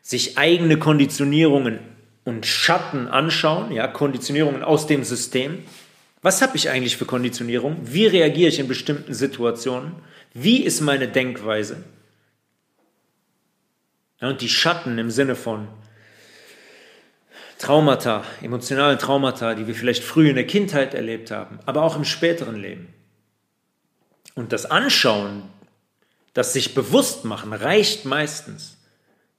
[0.00, 1.80] sich eigene Konditionierungen
[2.24, 5.64] und Schatten anschauen, ja, Konditionierungen aus dem System.
[6.22, 7.76] Was habe ich eigentlich für Konditionierung?
[7.82, 9.92] Wie reagiere ich in bestimmten Situationen?
[10.32, 11.84] Wie ist meine Denkweise?
[14.20, 15.68] Ja, und die Schatten im Sinne von
[17.58, 22.04] Traumata, emotionalen Traumata, die wir vielleicht früh in der Kindheit erlebt haben, aber auch im
[22.04, 22.92] späteren Leben.
[24.34, 25.42] Und das Anschauen,
[26.34, 28.76] das sich bewusst machen, reicht meistens,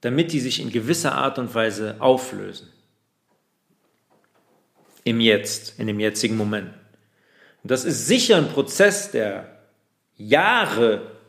[0.02, 2.70] damit die sich in gewisser Art und Weise auflösen.
[5.04, 6.74] Im Jetzt, in dem jetzigen Moment.
[7.62, 9.62] Und das ist sicher ein Prozess, der
[10.16, 11.19] Jahre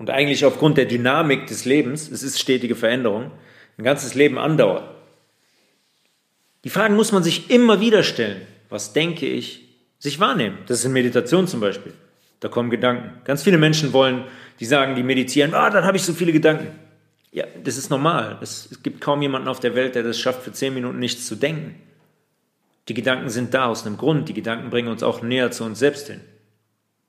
[0.00, 3.30] und eigentlich aufgrund der Dynamik des Lebens, es ist stetige Veränderung,
[3.76, 4.82] ein ganzes Leben andauert.
[6.64, 8.40] Die Fragen muss man sich immer wieder stellen.
[8.70, 9.68] Was denke ich?
[9.98, 10.56] Sich wahrnehmen.
[10.66, 11.92] Das ist in Meditation zum Beispiel.
[12.40, 13.20] Da kommen Gedanken.
[13.24, 14.24] Ganz viele Menschen wollen,
[14.58, 16.68] die sagen, die meditieren, ah, dann habe ich so viele Gedanken.
[17.30, 18.38] Ja, das ist normal.
[18.40, 21.26] Es, es gibt kaum jemanden auf der Welt, der das schafft, für zehn Minuten nichts
[21.26, 21.74] zu denken.
[22.88, 24.30] Die Gedanken sind da aus einem Grund.
[24.30, 26.22] Die Gedanken bringen uns auch näher zu uns selbst hin.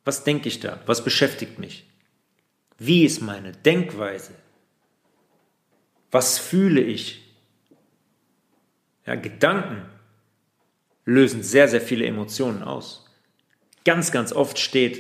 [0.04, 0.82] Was denke ich da?
[0.88, 1.86] Was beschäftigt mich?
[2.84, 4.34] Wie ist meine Denkweise?
[6.10, 7.22] Was fühle ich?
[9.06, 9.86] Ja, Gedanken
[11.06, 13.06] lösen sehr, sehr viele Emotionen aus.
[13.86, 15.00] Ganz, ganz oft steht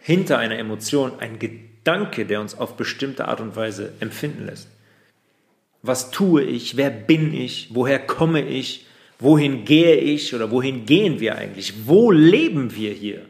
[0.00, 4.66] hinter einer Emotion ein Gedanke, der uns auf bestimmte Art und Weise empfinden lässt.
[5.82, 6.76] Was tue ich?
[6.76, 7.68] Wer bin ich?
[7.70, 8.86] Woher komme ich?
[9.20, 11.86] Wohin gehe ich oder wohin gehen wir eigentlich?
[11.86, 13.24] Wo leben wir hier?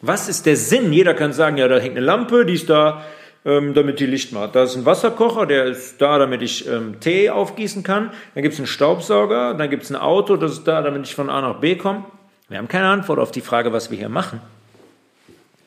[0.00, 0.92] Was ist der Sinn?
[0.92, 3.02] Jeder kann sagen, ja, da hängt eine Lampe, die ist da,
[3.46, 4.54] ähm, damit die Licht macht.
[4.54, 8.10] Da ist ein Wasserkocher, der ist da, damit ich ähm, Tee aufgießen kann.
[8.34, 11.14] Dann gibt es einen Staubsauger, dann gibt es ein Auto, das ist da, damit ich
[11.14, 12.04] von A nach B komme.
[12.48, 14.40] Wir haben keine Antwort auf die Frage, was wir hier machen.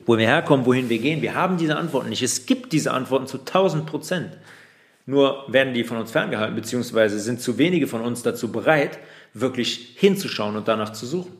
[0.06, 1.22] Wo wir herkommen, wohin wir gehen.
[1.22, 2.22] Wir haben diese Antworten nicht.
[2.22, 4.38] Es gibt diese Antworten zu 1000 Prozent.
[5.06, 9.00] Nur werden die von uns ferngehalten, beziehungsweise sind zu wenige von uns dazu bereit,
[9.34, 11.39] wirklich hinzuschauen und danach zu suchen.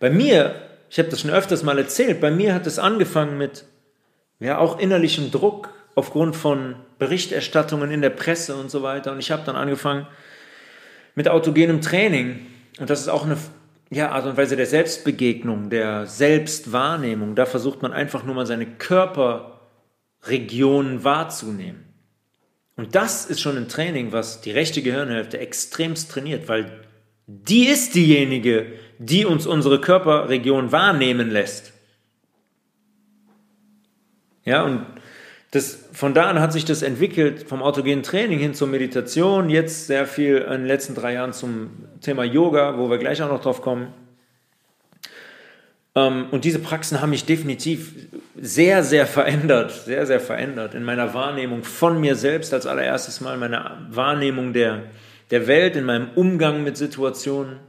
[0.00, 0.54] Bei mir,
[0.90, 3.64] ich habe das schon öfters mal erzählt, bei mir hat es angefangen mit
[4.40, 9.12] ja auch innerlichem Druck aufgrund von Berichterstattungen in der Presse und so weiter.
[9.12, 10.06] Und ich habe dann angefangen
[11.14, 12.44] mit autogenem Training.
[12.78, 13.38] Und das ist auch eine
[13.90, 17.36] ja, Art und Weise der Selbstbegegnung, der Selbstwahrnehmung.
[17.36, 21.84] Da versucht man einfach nur mal seine Körperregionen wahrzunehmen.
[22.76, 26.72] Und das ist schon ein Training, was die rechte Gehirnhälfte extremst trainiert, weil
[27.26, 28.66] die ist diejenige,
[28.98, 31.72] die uns unsere Körperregion wahrnehmen lässt.
[34.44, 34.84] Ja, und
[35.52, 39.86] das, von da an hat sich das entwickelt, vom autogenen Training hin zur Meditation, jetzt
[39.86, 43.40] sehr viel in den letzten drei Jahren zum Thema Yoga, wo wir gleich auch noch
[43.40, 43.94] drauf kommen.
[45.94, 47.94] Ähm, und diese Praxen haben mich definitiv
[48.36, 53.36] sehr, sehr verändert, sehr, sehr verändert in meiner Wahrnehmung von mir selbst als allererstes Mal,
[53.36, 54.82] meine Wahrnehmung der,
[55.30, 57.60] der Welt, in meinem Umgang mit Situationen,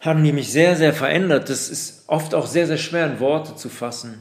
[0.00, 1.48] haben die mich sehr, sehr verändert.
[1.48, 4.20] Das ist oft auch sehr, sehr schwer in Worte zu fassen.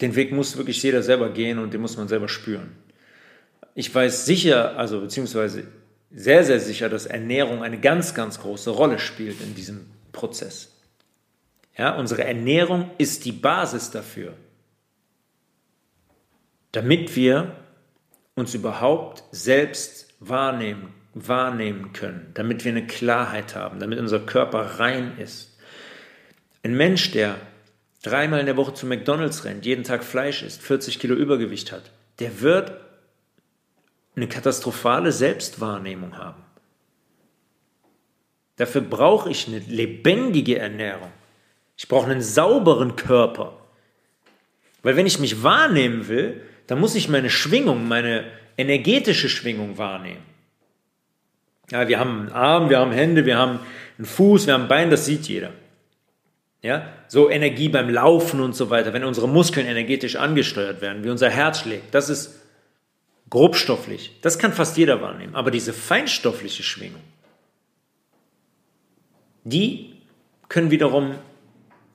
[0.00, 2.76] Den Weg muss wirklich jeder selber gehen und den muss man selber spüren.
[3.74, 5.66] Ich weiß sicher, also beziehungsweise
[6.10, 10.72] sehr, sehr sicher, dass Ernährung eine ganz, ganz große Rolle spielt in diesem Prozess.
[11.76, 14.34] Ja, unsere Ernährung ist die Basis dafür,
[16.72, 17.56] damit wir
[18.34, 25.18] uns überhaupt selbst wahrnehmen, wahrnehmen können, damit wir eine Klarheit haben, damit unser Körper rein
[25.18, 25.56] ist.
[26.62, 27.36] Ein Mensch, der
[28.02, 31.90] dreimal in der Woche zu McDonald's rennt, jeden Tag Fleisch isst, 40 Kilo Übergewicht hat,
[32.18, 32.72] der wird
[34.14, 36.42] eine katastrophale Selbstwahrnehmung haben.
[38.56, 41.10] Dafür brauche ich eine lebendige Ernährung.
[41.76, 43.58] Ich brauche einen sauberen Körper.
[44.82, 48.24] Weil wenn ich mich wahrnehmen will, dann muss ich meine Schwingung, meine
[48.56, 50.22] energetische Schwingung wahrnehmen.
[51.70, 53.58] Ja, wir haben einen Arm, wir haben Hände, wir haben
[53.98, 55.52] einen Fuß, wir haben ein Bein, das sieht jeder.
[56.62, 61.10] Ja, so Energie beim Laufen und so weiter, wenn unsere Muskeln energetisch angesteuert werden, wie
[61.10, 62.40] unser Herz schlägt, das ist
[63.30, 65.34] grobstofflich, das kann fast jeder wahrnehmen.
[65.34, 67.02] Aber diese feinstoffliche Schwingung,
[69.44, 69.94] die
[70.48, 71.14] können wiederum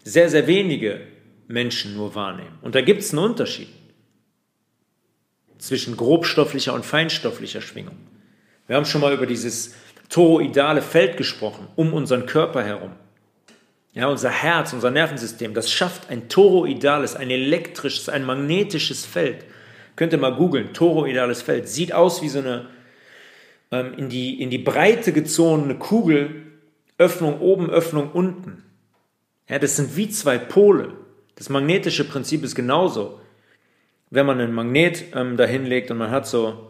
[0.04, 1.02] sehr, sehr wenige
[1.48, 2.58] Menschen nur wahrnehmen.
[2.62, 3.70] Und da gibt es einen Unterschied
[5.62, 7.96] zwischen grobstofflicher und feinstofflicher Schwingung.
[8.68, 9.76] Wir haben schon mal über dieses
[10.10, 12.92] toroidale Feld gesprochen, um unseren Körper herum.
[13.94, 19.46] Ja, unser Herz, unser Nervensystem, das schafft ein toroidales, ein elektrisches, ein magnetisches Feld.
[19.96, 21.68] Könnt ihr mal googeln, toroidales Feld.
[21.68, 22.68] Sieht aus wie so eine
[23.72, 26.44] ähm, in, die, in die Breite gezogene Kugel,
[26.98, 28.64] Öffnung oben, Öffnung unten.
[29.48, 30.94] Ja, das sind wie zwei Pole.
[31.36, 33.20] Das magnetische Prinzip ist genauso.
[34.12, 36.70] Wenn man ein Magnet ähm, dahin legt und man hat so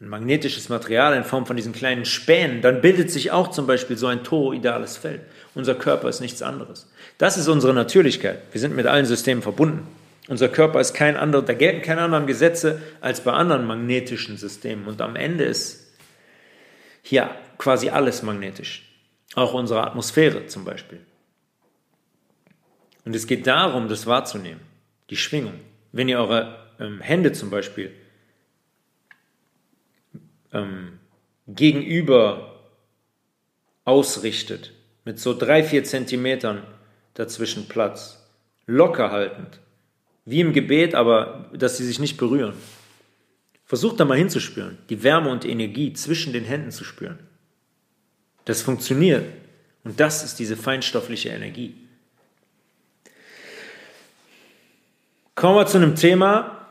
[0.00, 3.96] ein magnetisches Material in Form von diesen kleinen Spänen, dann bildet sich auch zum Beispiel
[3.96, 5.20] so ein toroidales Feld.
[5.54, 6.90] Unser Körper ist nichts anderes.
[7.18, 8.42] Das ist unsere Natürlichkeit.
[8.50, 9.86] Wir sind mit allen Systemen verbunden.
[10.26, 14.86] Unser Körper ist kein anderer, da gelten keine anderen Gesetze als bei anderen magnetischen Systemen.
[14.86, 15.94] Und am Ende ist
[17.02, 18.88] hier quasi alles magnetisch.
[19.36, 21.00] Auch unsere Atmosphäre zum Beispiel.
[23.04, 24.60] Und es geht darum, das wahrzunehmen,
[25.10, 25.54] die Schwingung.
[25.92, 27.92] Wenn ihr eure ähm, Hände zum Beispiel
[30.52, 30.98] ähm,
[31.46, 32.60] gegenüber
[33.84, 34.72] ausrichtet,
[35.04, 36.62] mit so drei, vier Zentimetern
[37.14, 38.24] dazwischen Platz,
[38.66, 39.60] locker haltend,
[40.24, 42.54] wie im Gebet, aber dass sie sich nicht berühren.
[43.64, 47.18] Versucht da mal hinzuspüren, die Wärme und Energie zwischen den Händen zu spüren.
[48.44, 49.24] Das funktioniert
[49.84, 51.74] und das ist diese feinstoffliche Energie.
[55.34, 56.61] Kommen wir zu einem Thema,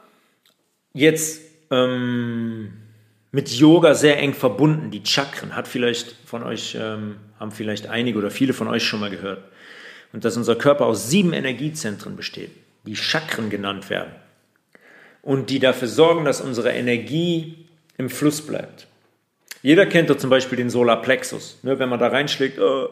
[0.94, 2.74] jetzt ähm,
[3.32, 8.18] mit Yoga sehr eng verbunden, die Chakren, hat vielleicht von euch, ähm, haben vielleicht einige
[8.18, 9.44] oder viele von euch schon mal gehört.
[10.14, 12.52] Und dass unser Körper aus sieben Energiezentren besteht,
[12.86, 14.12] die Chakren genannt werden.
[15.22, 17.66] Und die dafür sorgen, dass unsere Energie
[17.98, 18.88] im Fluss bleibt.
[19.62, 21.60] Jeder kennt doch zum Beispiel den Solarplexus.
[21.64, 22.90] Ne, wenn man da reinschlägt, oh,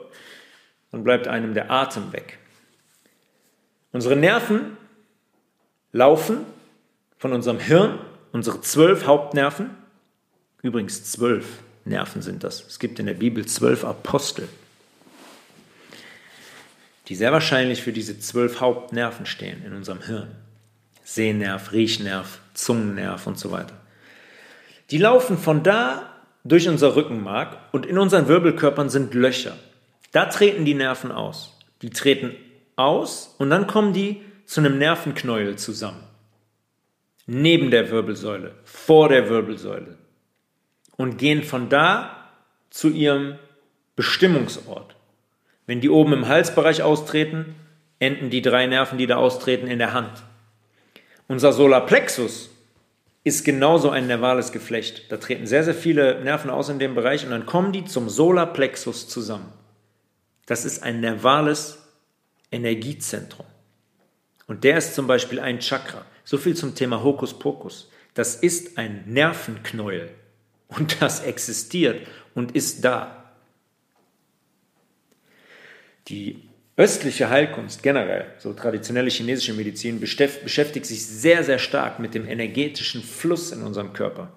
[0.91, 2.37] dann bleibt einem der Atem weg.
[3.91, 4.77] Unsere Nerven
[5.91, 6.45] laufen
[7.19, 7.99] von unserem Hirn,
[8.31, 9.69] unsere zwölf Hauptnerven,
[10.61, 11.45] Übrigens zwölf
[11.85, 12.65] Nerven sind das.
[12.67, 14.47] Es gibt in der Bibel zwölf Apostel,
[17.07, 20.35] die sehr wahrscheinlich für diese zwölf Hauptnerven stehen in unserem Hirn.
[21.03, 23.73] Sehnerv, Riechnerv, Zungennerv und so weiter.
[24.91, 29.57] Die laufen von da durch unser Rückenmark und in unseren Wirbelkörpern sind Löcher.
[30.11, 31.57] Da treten die Nerven aus.
[31.81, 32.35] Die treten
[32.75, 36.03] aus und dann kommen die zu einem Nervenknäuel zusammen.
[37.31, 39.99] Neben der Wirbelsäule, vor der Wirbelsäule,
[40.97, 42.27] und gehen von da
[42.71, 43.37] zu ihrem
[43.95, 44.95] Bestimmungsort.
[45.67, 47.53] Wenn die oben im Halsbereich austreten,
[47.99, 50.23] enden die drei Nerven, die da austreten, in der Hand.
[51.27, 52.49] Unser Solarplexus
[53.23, 55.11] ist genauso ein nervales Geflecht.
[55.11, 58.09] Da treten sehr, sehr viele Nerven aus in dem Bereich und dann kommen die zum
[58.09, 59.53] Solarplexus zusammen.
[60.47, 61.77] Das ist ein nervales
[62.51, 63.45] Energiezentrum.
[64.47, 66.03] Und der ist zum Beispiel ein Chakra.
[66.29, 67.89] So viel zum Thema Hokuspokus.
[68.13, 70.11] Das ist ein Nervenknäuel.
[70.67, 73.33] Und das existiert und ist da.
[76.07, 82.27] Die östliche Heilkunst generell, so traditionelle chinesische Medizin, beschäftigt sich sehr, sehr stark mit dem
[82.27, 84.31] energetischen Fluss in unserem Körper.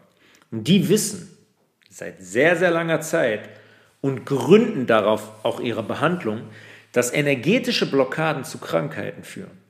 [0.50, 1.37] Und die wissen
[1.90, 3.50] seit sehr, sehr langer Zeit
[4.00, 6.48] und gründen darauf auch ihre Behandlung,
[6.92, 9.62] dass energetische Blockaden zu Krankheiten führen.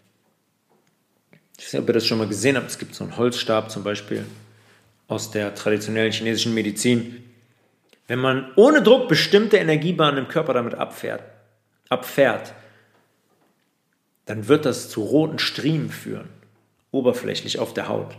[1.63, 2.69] Ich weiß nicht, ob ihr das schon mal gesehen habt.
[2.69, 4.25] Es gibt so einen Holzstab zum Beispiel,
[5.07, 7.23] aus der traditionellen chinesischen Medizin.
[8.09, 11.23] Wenn man ohne Druck bestimmte Energiebahnen im Körper damit abfährt,
[11.89, 12.53] abfährt,
[14.27, 16.29] dann wird das zu roten Striemen führen,
[16.91, 18.17] oberflächlich auf der Haut.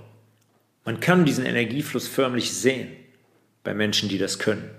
[0.86, 2.96] Man kann diesen Energiefluss förmlich sehen
[3.66, 4.70] bei Menschen, die das können.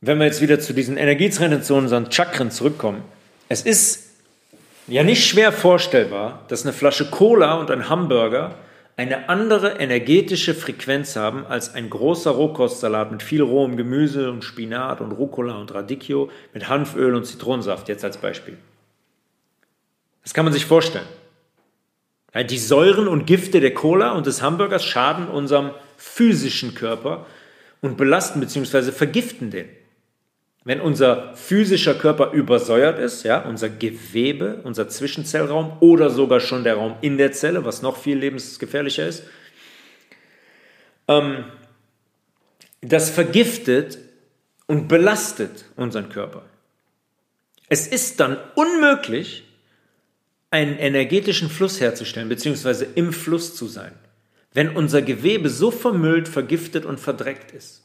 [0.00, 3.02] Wenn wir jetzt wieder zu diesen Energietrennern, zu unseren Chakren zurückkommen,
[3.48, 4.03] es ist
[4.86, 8.54] ja nicht schwer vorstellbar, dass eine Flasche Cola und ein Hamburger
[8.96, 15.00] eine andere energetische Frequenz haben als ein großer Rohkostsalat mit viel rohem Gemüse und Spinat
[15.00, 18.56] und Rucola und Radicchio mit Hanföl und Zitronensaft, jetzt als Beispiel.
[20.22, 21.06] Das kann man sich vorstellen.
[22.48, 27.26] Die Säuren und Gifte der Cola und des Hamburgers schaden unserem physischen Körper
[27.80, 28.92] und belasten bzw.
[28.92, 29.68] vergiften den.
[30.64, 36.76] Wenn unser physischer Körper übersäuert ist, ja, unser Gewebe, unser Zwischenzellraum oder sogar schon der
[36.76, 39.24] Raum in der Zelle, was noch viel lebensgefährlicher ist,
[41.06, 41.44] ähm,
[42.80, 43.98] das vergiftet
[44.66, 46.42] und belastet unseren Körper.
[47.68, 49.44] Es ist dann unmöglich,
[50.50, 53.92] einen energetischen Fluss herzustellen, beziehungsweise im Fluss zu sein.
[54.54, 57.83] wenn unser Gewebe so vermüllt, vergiftet und verdreckt ist,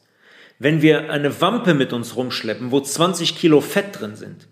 [0.60, 4.46] wenn wir eine Wampe mit uns rumschleppen, wo 20 Kilo Fett drin sind,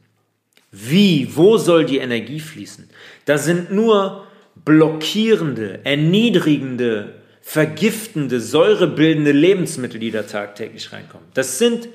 [0.73, 2.89] wie, wo soll die Energie fließen?
[3.27, 4.27] Da sind nur
[4.65, 11.29] blockierende, erniedrigende, vergiftende, säurebildende Lebensmittel, die da tagtäglich reinkommen.
[11.35, 11.89] Das sind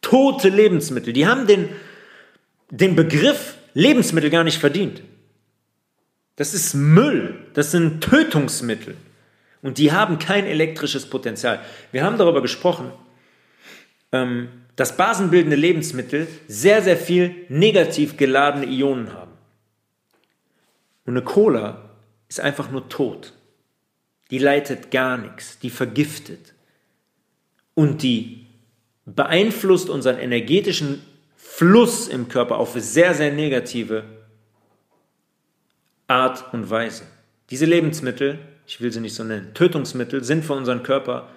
[0.00, 1.12] tote Lebensmittel.
[1.12, 1.68] Die haben den,
[2.70, 5.02] den Begriff Lebensmittel gar nicht verdient.
[6.36, 7.34] Das ist Müll.
[7.54, 8.96] Das sind Tötungsmittel.
[9.62, 11.60] Und die haben kein elektrisches Potenzial.
[11.92, 12.92] Wir haben darüber gesprochen,
[14.12, 19.32] ähm, dass basenbildende Lebensmittel sehr, sehr viel negativ geladene Ionen haben.
[21.04, 21.90] Und eine Cola
[22.28, 23.34] ist einfach nur tot.
[24.30, 26.54] Die leitet gar nichts, die vergiftet.
[27.74, 28.46] Und die
[29.04, 31.02] beeinflusst unseren energetischen
[31.36, 34.04] Fluss im Körper auf sehr, sehr negative
[36.06, 37.04] Art und Weise.
[37.50, 41.28] Diese Lebensmittel, ich will sie nicht so nennen, Tötungsmittel sind für unseren Körper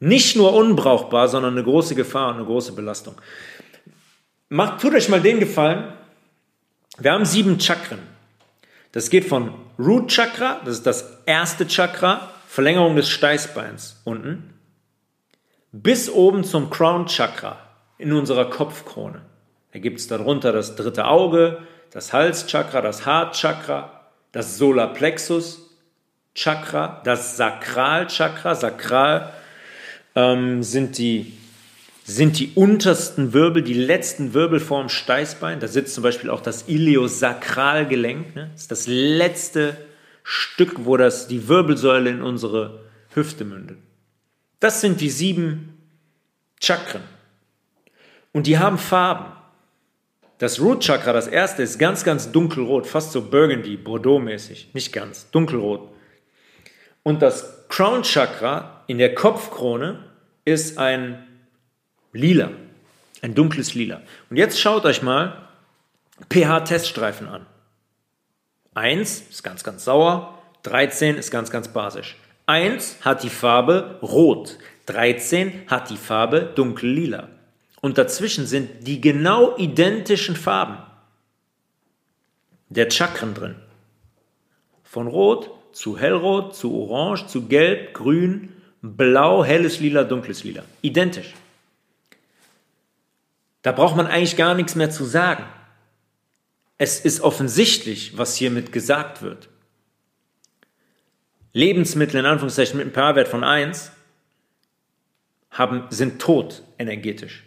[0.00, 3.14] nicht nur unbrauchbar, sondern eine große Gefahr und eine große Belastung.
[4.48, 5.92] Macht, tut euch mal den Gefallen.
[6.98, 8.00] Wir haben sieben Chakren.
[8.92, 14.54] Das geht von Root Chakra, das ist das erste Chakra, Verlängerung des Steißbeins unten,
[15.70, 17.58] bis oben zum Crown Chakra
[17.98, 19.20] in unserer Kopfkrone.
[19.72, 21.58] Da gibt es darunter das dritte Auge,
[21.90, 25.76] das Halschakra, das Heartchakra, das Solarplexus
[26.34, 28.54] Chakra, das Sakralchakra.
[28.54, 29.32] Sakral
[30.18, 31.32] ähm, sind, die,
[32.02, 35.60] sind die untersten Wirbel, die letzten Wirbel vorm Steißbein.
[35.60, 38.34] Da sitzt zum Beispiel auch das Iliosakralgelenk.
[38.34, 38.50] Ne?
[38.52, 39.76] Das ist das letzte
[40.24, 42.80] Stück, wo das, die Wirbelsäule in unsere
[43.14, 43.78] Hüfte mündet.
[44.58, 45.78] Das sind die sieben
[46.60, 47.02] Chakren.
[48.32, 49.32] Und die haben Farben.
[50.38, 54.70] Das Root Chakra, das erste, ist ganz, ganz dunkelrot, fast so Burgundy, Bordeaux-mäßig.
[54.72, 55.88] Nicht ganz, dunkelrot.
[57.04, 60.07] Und das Crown Chakra in der Kopfkrone
[60.48, 61.26] ist ein
[62.12, 62.50] Lila,
[63.20, 64.00] ein dunkles Lila.
[64.30, 65.48] Und jetzt schaut euch mal
[66.30, 67.46] pH-Teststreifen an.
[68.74, 72.16] 1 ist ganz, ganz sauer, 13 ist ganz, ganz basisch.
[72.46, 77.28] 1 hat die Farbe rot, 13 hat die Farbe dunkel-lila.
[77.80, 80.78] Und dazwischen sind die genau identischen Farben
[82.70, 83.56] der Chakren drin.
[84.82, 90.64] Von Rot zu Hellrot, zu Orange, zu Gelb, Grün, Blau, helles Lila, dunkles Lila.
[90.82, 91.34] Identisch.
[93.62, 95.44] Da braucht man eigentlich gar nichts mehr zu sagen.
[96.78, 99.48] Es ist offensichtlich, was hiermit gesagt wird.
[101.52, 103.90] Lebensmittel in Anführungszeichen mit einem pH-Wert von 1
[105.50, 107.42] haben, sind tot energetisch.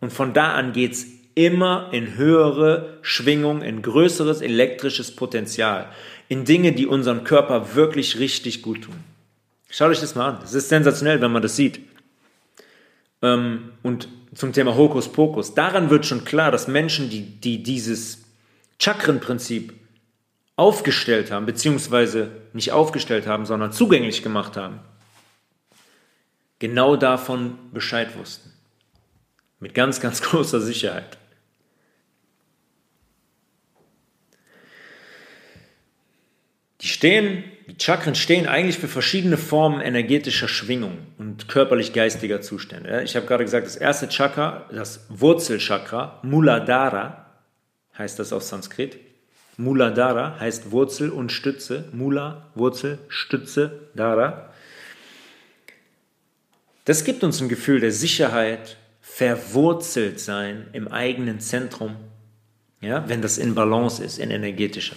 [0.00, 5.90] Und von da an geht es immer in höhere Schwingung, in größeres elektrisches Potenzial,
[6.28, 9.09] in Dinge, die unserem Körper wirklich richtig gut tun.
[9.70, 10.42] Schaut euch das mal an.
[10.42, 11.80] Es ist sensationell, wenn man das sieht.
[13.22, 15.54] Ähm, und zum Thema Hokuspokus.
[15.54, 18.24] Daran wird schon klar, dass Menschen, die, die dieses
[18.78, 19.72] Chakrenprinzip
[20.56, 24.80] aufgestellt haben, beziehungsweise nicht aufgestellt haben, sondern zugänglich gemacht haben,
[26.58, 28.52] genau davon Bescheid wussten.
[29.60, 31.16] Mit ganz, ganz großer Sicherheit.
[36.80, 43.02] Die stehen, die Chakren stehen eigentlich für verschiedene Formen energetischer Schwingung und körperlich-geistiger Zustände.
[43.04, 47.26] Ich habe gerade gesagt, das erste Chakra, das Wurzelchakra, Muladhara,
[47.96, 48.98] heißt das auf Sanskrit.
[49.56, 51.84] Muladhara heißt Wurzel und Stütze.
[51.92, 54.50] Mula, Wurzel, Stütze, Dara.
[56.86, 61.94] Das gibt uns ein Gefühl der Sicherheit, verwurzelt sein im eigenen Zentrum,
[62.80, 64.96] ja, wenn das in Balance ist, in energetischer.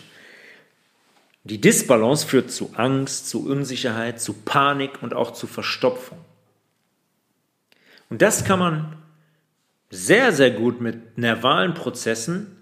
[1.43, 6.19] Die Disbalance führt zu Angst, zu Unsicherheit, zu Panik und auch zu Verstopfung.
[8.09, 8.97] Und das kann man
[9.89, 12.57] sehr, sehr gut mit nervalen Prozessen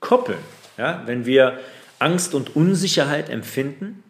[0.00, 0.38] koppeln.
[0.76, 1.60] Ja, wenn wir
[1.98, 4.02] Angst und Unsicherheit empfinden,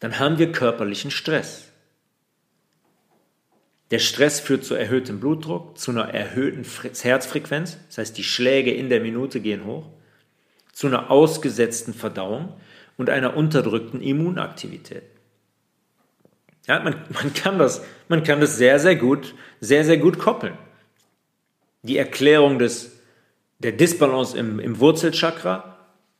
[0.00, 1.68] dann haben wir körperlichen Stress.
[3.92, 8.88] Der Stress führt zu erhöhtem Blutdruck, zu einer erhöhten Herzfrequenz, das heißt die Schläge in
[8.88, 9.90] der Minute gehen hoch,
[10.72, 12.54] zu einer ausgesetzten Verdauung
[13.02, 15.02] und einer unterdrückten Immunaktivität.
[16.68, 20.56] Ja, man, man, kann das, man kann das sehr, sehr gut, sehr, sehr gut koppeln.
[21.82, 22.92] Die Erklärung des,
[23.58, 25.76] der Disbalance im, im Wurzelchakra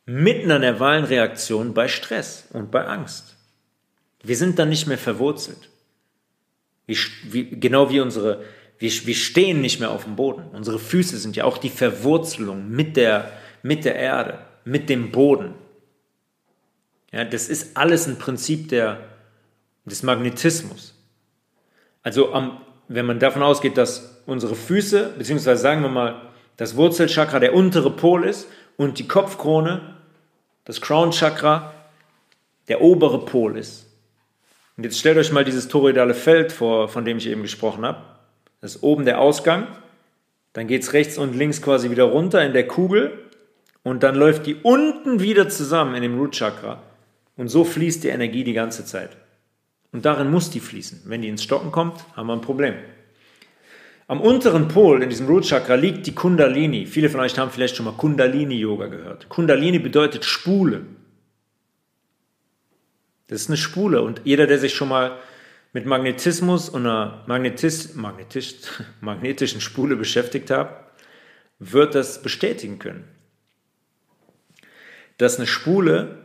[0.06, 3.36] mit einer nervalen Reaktion bei Stress und bei Angst.
[4.24, 5.68] Wir sind dann nicht mehr verwurzelt.
[6.88, 8.42] Wie, wie, genau wie unsere,
[8.80, 10.46] wir, wir stehen nicht mehr auf dem Boden.
[10.52, 13.30] Unsere Füße sind ja auch die Verwurzelung mit der,
[13.62, 15.54] mit der Erde, mit dem Boden.
[17.12, 18.98] Ja, das ist alles ein Prinzip der
[19.84, 20.94] des Magnetismus.
[22.02, 26.22] Also am, wenn man davon ausgeht, dass unsere Füße, beziehungsweise sagen wir mal,
[26.56, 29.96] das Wurzelchakra der untere Pol ist und die Kopfkrone,
[30.64, 31.72] das Crown Chakra,
[32.68, 33.88] der obere Pol ist.
[34.76, 38.02] Und jetzt stellt euch mal dieses toroidale Feld vor, von dem ich eben gesprochen habe.
[38.60, 39.66] Das ist oben der Ausgang,
[40.52, 43.18] dann geht es rechts und links quasi wieder runter in der Kugel
[43.82, 46.80] und dann läuft die unten wieder zusammen in dem Root Chakra.
[47.36, 49.16] Und so fließt die Energie die ganze Zeit.
[49.92, 51.02] Und darin muss die fließen.
[51.04, 52.74] Wenn die ins Stocken kommt, haben wir ein Problem.
[54.08, 56.86] Am unteren Pol in diesem Root Chakra liegt die Kundalini.
[56.86, 59.28] Viele von euch haben vielleicht schon mal Kundalini Yoga gehört.
[59.28, 60.84] Kundalini bedeutet Spule.
[63.28, 65.18] Das ist eine Spule und jeder, der sich schon mal
[65.72, 68.56] mit Magnetismus und einer Magnetis, Magnetisch,
[69.00, 70.92] magnetischen Spule beschäftigt hat,
[71.58, 73.04] wird das bestätigen können.
[75.16, 76.21] Dass eine Spule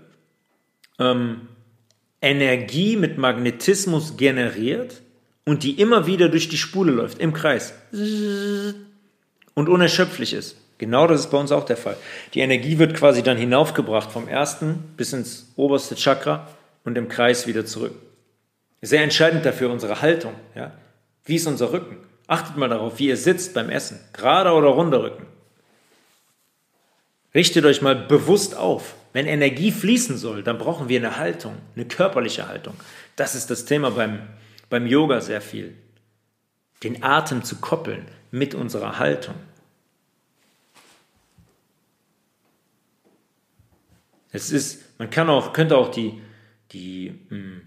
[1.00, 1.48] ähm,
[2.22, 5.02] Energie mit Magnetismus generiert
[5.46, 7.74] und die immer wieder durch die Spule läuft, im Kreis
[9.54, 10.58] und unerschöpflich ist.
[10.78, 11.98] Genau das ist bei uns auch der Fall.
[12.34, 16.48] Die Energie wird quasi dann hinaufgebracht vom ersten bis ins oberste Chakra
[16.84, 17.94] und im Kreis wieder zurück.
[18.82, 20.34] Sehr entscheidend dafür unsere Haltung.
[20.56, 20.72] Ja?
[21.26, 21.98] Wie ist unser Rücken?
[22.28, 24.00] Achtet mal darauf, wie ihr sitzt beim Essen.
[24.14, 25.26] Gerader oder runder Rücken.
[27.34, 28.96] Richtet euch mal bewusst auf.
[29.14, 32.76] Wenn Energie fließen soll, dann brauchen wir eine Haltung, eine körperliche Haltung.
[33.16, 34.20] Das ist das Thema beim
[34.70, 35.76] beim Yoga sehr viel.
[36.84, 39.36] Den Atem zu koppeln mit unserer Haltung.
[44.32, 46.22] Es ist, man kann auch, könnte auch die,
[46.72, 47.62] die, hm,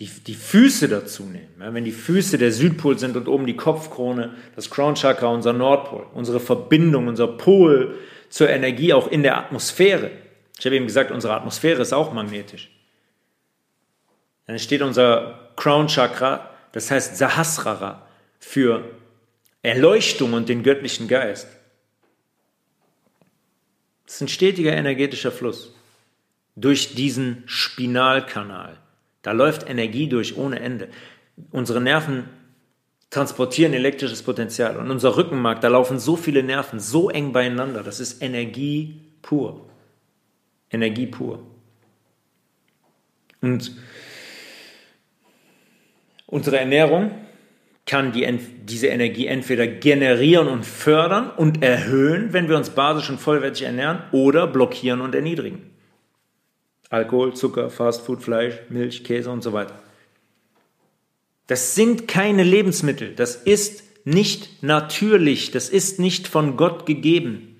[0.00, 1.54] die, die Füße dazu nehmen.
[1.60, 5.52] Ja, wenn die Füße der Südpol sind und oben die Kopfkrone, das Crown Chakra, unser
[5.52, 7.98] Nordpol, unsere Verbindung, unser Pol
[8.30, 10.10] zur Energie auch in der Atmosphäre.
[10.58, 12.70] Ich habe eben gesagt, unsere Atmosphäre ist auch magnetisch.
[14.46, 18.06] Dann steht unser Crown Chakra, das heißt Sahasrara,
[18.38, 18.84] für
[19.62, 21.48] Erleuchtung und den göttlichen Geist.
[24.04, 25.74] Das ist ein stetiger energetischer Fluss
[26.56, 28.76] durch diesen Spinalkanal.
[29.22, 30.88] Da läuft Energie durch ohne Ende.
[31.50, 32.28] Unsere Nerven
[33.10, 37.82] transportieren elektrisches Potenzial und unser Rückenmark, da laufen so viele Nerven so eng beieinander.
[37.82, 39.70] Das ist Energie pur.
[40.74, 41.46] Energie pur.
[43.40, 43.72] Und
[46.34, 47.12] Unsere Ernährung
[47.86, 48.26] kann die,
[48.64, 54.02] diese Energie entweder generieren und fördern und erhöhen, wenn wir uns basisch und vollwertig ernähren,
[54.10, 55.70] oder blockieren und erniedrigen.
[56.90, 59.78] Alkohol, Zucker, Fastfood, Fleisch, Milch, Käse und so weiter.
[61.46, 63.14] Das sind keine Lebensmittel.
[63.14, 65.52] Das ist nicht natürlich.
[65.52, 67.53] Das ist nicht von Gott gegeben.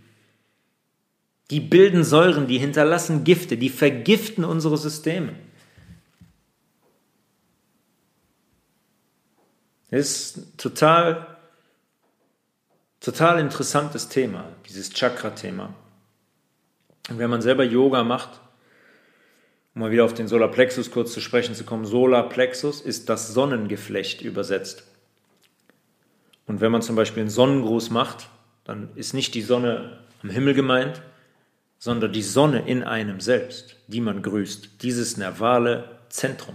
[1.51, 5.35] Die bilden Säuren, die hinterlassen Gifte, die vergiften unsere Systeme.
[9.91, 11.37] Das ist ein total,
[13.01, 15.75] total interessantes Thema, dieses Chakra-Thema.
[17.11, 18.41] Und wenn man selber Yoga macht,
[19.75, 24.23] um mal wieder auf den Solarplexus kurz zu sprechen zu kommen, Solarplexus ist das Sonnengeflecht
[24.23, 24.85] übersetzt.
[26.47, 28.29] Und wenn man zum Beispiel einen Sonnengruß macht,
[28.65, 31.03] dann ist nicht die Sonne am Himmel gemeint,
[31.85, 36.55] sondern die Sonne in einem selbst, die man grüßt, dieses nervale Zentrum.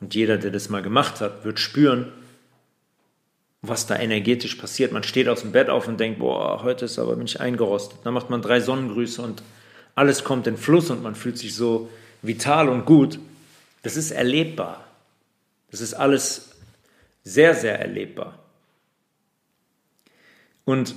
[0.00, 2.10] Und jeder, der das mal gemacht hat, wird spüren,
[3.60, 4.90] was da energetisch passiert.
[4.90, 7.98] Man steht aus dem Bett auf und denkt, boah, heute ist aber nicht eingerostet.
[8.04, 9.42] Dann macht man drei Sonnengrüße und
[9.94, 11.90] alles kommt in Fluss und man fühlt sich so
[12.22, 13.18] vital und gut.
[13.82, 14.82] Das ist erlebbar.
[15.70, 16.52] Das ist alles
[17.22, 18.38] sehr, sehr erlebbar.
[20.64, 20.94] Und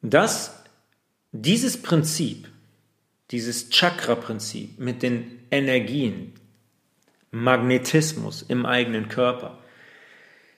[0.00, 0.54] das,
[1.30, 2.48] dieses Prinzip,
[3.30, 6.34] dieses Chakra-Prinzip mit den Energien,
[7.30, 9.58] Magnetismus im eigenen Körper,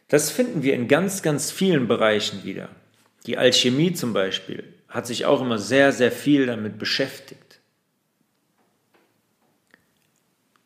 [0.08, 2.68] das finden wir in ganz, ganz vielen Bereichen wieder.
[3.26, 7.60] Die Alchemie zum Beispiel hat sich auch immer sehr, sehr viel damit beschäftigt.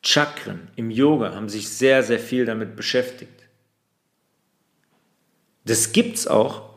[0.02, 3.48] Chakren im Yoga haben sich sehr, sehr viel damit beschäftigt.
[5.64, 6.70] Das gibt's auch.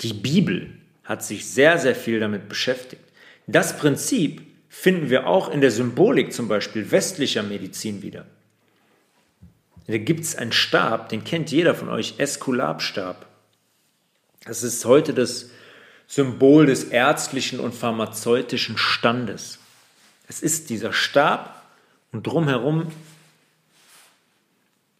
[0.00, 0.74] Die Bibel
[1.04, 3.07] hat sich sehr, sehr viel damit beschäftigt.
[3.48, 8.26] Das Prinzip finden wir auch in der Symbolik zum Beispiel westlicher Medizin wieder.
[9.86, 13.26] Da gibt es einen Stab, den kennt jeder von euch, Eskulapstab.
[14.44, 15.48] Das ist heute das
[16.06, 19.58] Symbol des ärztlichen und pharmazeutischen Standes.
[20.28, 21.62] Es ist dieser Stab
[22.12, 22.92] und drumherum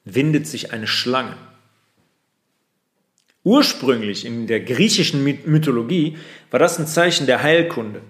[0.06, 1.36] windet sich eine Schlange.
[3.44, 6.16] Ursprünglich in der griechischen Mythologie
[6.50, 8.00] war das ein Zeichen der Heilkunde.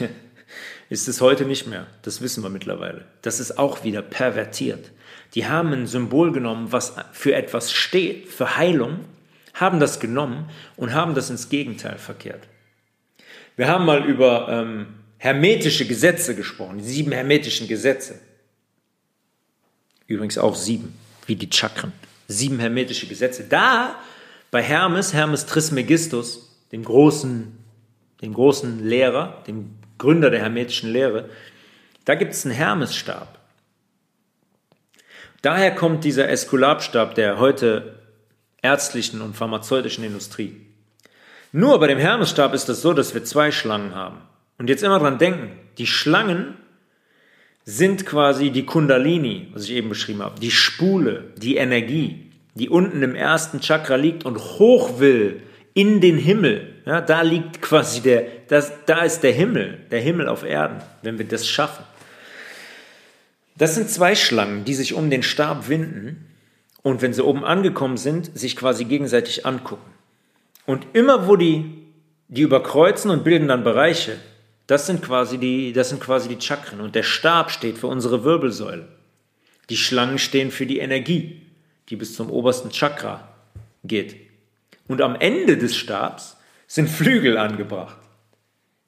[0.90, 1.86] ist es heute nicht mehr.
[2.02, 3.04] Das wissen wir mittlerweile.
[3.22, 4.90] Das ist auch wieder pervertiert.
[5.34, 9.00] Die haben ein Symbol genommen, was für etwas steht, für Heilung,
[9.54, 12.48] haben das genommen und haben das ins Gegenteil verkehrt.
[13.56, 14.86] Wir haben mal über ähm,
[15.18, 18.20] hermetische Gesetze gesprochen, die sieben hermetischen Gesetze.
[20.06, 21.92] Übrigens auch sieben, wie die Chakren.
[22.28, 23.44] Sieben hermetische Gesetze.
[23.48, 23.98] Da
[24.50, 27.57] bei Hermes, Hermes Trismegistus, dem großen,
[28.20, 31.28] dem großen Lehrer, dem Gründer der hermetischen Lehre,
[32.04, 33.38] da gibt es einen Hermesstab.
[35.42, 37.96] Daher kommt dieser Eskulapstab der heute
[38.62, 40.56] ärztlichen und pharmazeutischen Industrie.
[41.52, 44.18] Nur bei dem Hermesstab ist es das so, dass wir zwei Schlangen haben.
[44.58, 46.54] Und jetzt immer dran denken, die Schlangen
[47.64, 53.02] sind quasi die Kundalini, was ich eben beschrieben habe, die Spule, die Energie, die unten
[53.02, 55.42] im ersten Chakra liegt und hoch will
[55.74, 56.74] in den Himmel.
[56.88, 61.18] Ja, da liegt quasi der, das, da ist der Himmel, der Himmel auf Erden, wenn
[61.18, 61.84] wir das schaffen.
[63.58, 66.32] Das sind zwei Schlangen, die sich um den Stab winden
[66.82, 69.90] und wenn sie oben angekommen sind, sich quasi gegenseitig angucken.
[70.64, 71.84] Und immer wo die,
[72.28, 74.16] die überkreuzen und bilden dann Bereiche,
[74.66, 76.80] das sind quasi die, das sind quasi die Chakren.
[76.80, 78.88] Und der Stab steht für unsere Wirbelsäule.
[79.68, 81.42] Die Schlangen stehen für die Energie,
[81.90, 83.28] die bis zum obersten Chakra
[83.84, 84.16] geht.
[84.86, 86.37] Und am Ende des Stabs
[86.68, 87.96] sind Flügel angebracht.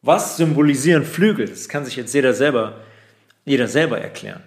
[0.02, 1.48] Was symbolisieren Flügel?
[1.48, 2.78] Das kann sich jetzt jeder selber,
[3.44, 4.44] jeder selber erklären.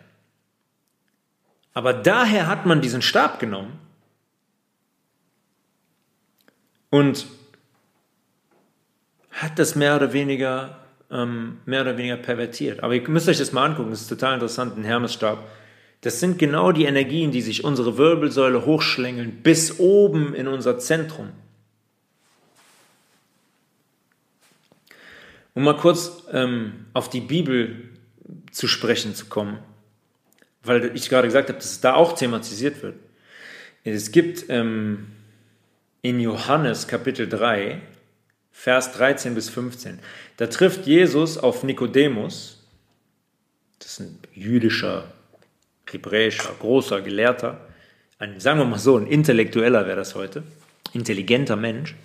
[1.73, 3.77] Aber daher hat man diesen Stab genommen
[6.89, 7.27] und
[9.31, 10.79] hat das mehr oder weniger
[11.13, 12.83] ähm, mehr oder weniger pervertiert.
[12.83, 15.39] Aber ihr müsst euch das mal angucken, das ist total interessant, ein Hermesstab.
[16.01, 21.29] Das sind genau die Energien, die sich unsere Wirbelsäule hochschlängeln bis oben in unser Zentrum.
[25.53, 27.89] Um mal kurz ähm, auf die Bibel
[28.51, 29.59] zu sprechen zu kommen,
[30.63, 32.95] weil ich gerade gesagt habe, dass es da auch thematisiert wird.
[33.83, 35.07] Es gibt ähm,
[36.01, 37.81] in Johannes Kapitel 3,
[38.51, 39.99] Vers 13 bis 15,
[40.37, 42.63] da trifft Jesus auf Nikodemus,
[43.79, 45.11] das ist ein jüdischer,
[45.89, 47.67] hebräischer, großer Gelehrter,
[48.19, 50.43] ein, sagen wir mal so, ein Intellektueller wäre das heute,
[50.93, 51.95] intelligenter Mensch.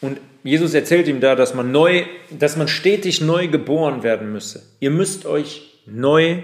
[0.00, 4.62] Und Jesus erzählt ihm da, dass man neu, dass man stetig neu geboren werden müsse.
[4.80, 6.42] Ihr müsst euch neu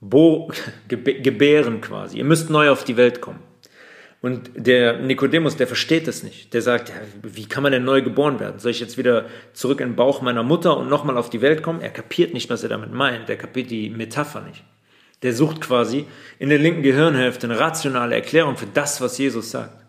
[0.88, 2.18] gebären quasi.
[2.18, 3.40] Ihr müsst neu auf die Welt kommen.
[4.22, 6.52] Und der Nikodemus, der versteht das nicht.
[6.52, 8.58] Der sagt, ja, wie kann man denn neu geboren werden?
[8.58, 11.62] Soll ich jetzt wieder zurück in den Bauch meiner Mutter und nochmal auf die Welt
[11.62, 11.80] kommen?
[11.80, 13.28] Er kapiert nicht, was er damit meint.
[13.28, 14.64] Der kapiert die Metapher nicht.
[15.22, 16.06] Der sucht quasi
[16.38, 19.85] in der linken Gehirnhälfte eine rationale Erklärung für das, was Jesus sagt.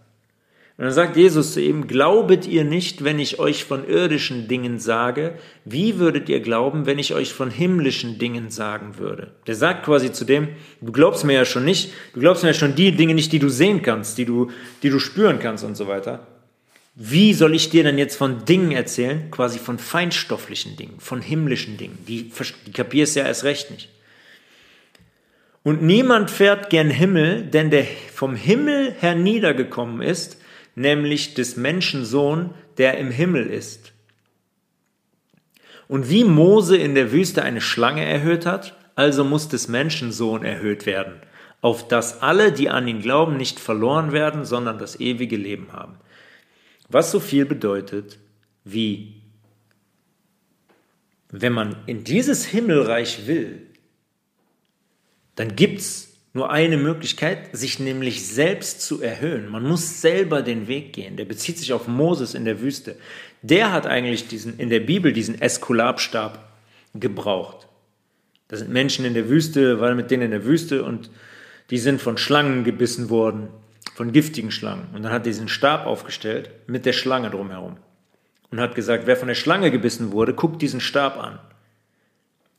[0.78, 4.78] Und dann sagt Jesus zu ihm, glaubet ihr nicht, wenn ich euch von irdischen Dingen
[4.78, 5.34] sage?
[5.66, 9.32] Wie würdet ihr glauben, wenn ich euch von himmlischen Dingen sagen würde?
[9.48, 10.50] Der sagt quasi zu dem,
[10.82, 13.40] du glaubst mir ja schon nicht, du glaubst mir ja schon die Dinge nicht, die
[13.40, 14.52] du sehen kannst, die du,
[14.84, 16.28] die du spüren kannst und so weiter.
[16.94, 19.32] Wie soll ich dir dann jetzt von Dingen erzählen?
[19.32, 21.98] Quasi von feinstofflichen Dingen, von himmlischen Dingen.
[22.08, 22.32] Die,
[22.68, 23.90] die kapierst ja erst recht nicht.
[25.64, 30.38] Und niemand fährt gern Himmel, denn der vom Himmel herniedergekommen ist,
[30.78, 33.94] nämlich des Menschensohn, der im Himmel ist.
[35.88, 40.86] Und wie Mose in der Wüste eine Schlange erhöht hat, also muss des Menschensohn erhöht
[40.86, 41.16] werden,
[41.62, 45.96] auf dass alle, die an ihn glauben, nicht verloren werden, sondern das ewige Leben haben.
[46.90, 48.20] Was so viel bedeutet
[48.64, 49.22] wie,
[51.30, 53.66] wenn man in dieses Himmelreich will,
[55.36, 56.07] dann gibt's
[56.38, 59.50] nur eine Möglichkeit, sich nämlich selbst zu erhöhen.
[59.50, 61.18] Man muss selber den Weg gehen.
[61.18, 62.96] Der bezieht sich auf Moses in der Wüste.
[63.42, 66.48] Der hat eigentlich diesen, in der Bibel diesen Eskulapstab
[66.94, 67.68] gebraucht.
[68.48, 71.10] Da sind Menschen in der Wüste, war mit denen in der Wüste und
[71.70, 73.50] die sind von Schlangen gebissen worden,
[73.96, 74.88] von giftigen Schlangen.
[74.94, 77.78] Und dann hat er diesen Stab aufgestellt mit der Schlange drumherum
[78.52, 81.40] und hat gesagt, wer von der Schlange gebissen wurde, guckt diesen Stab an.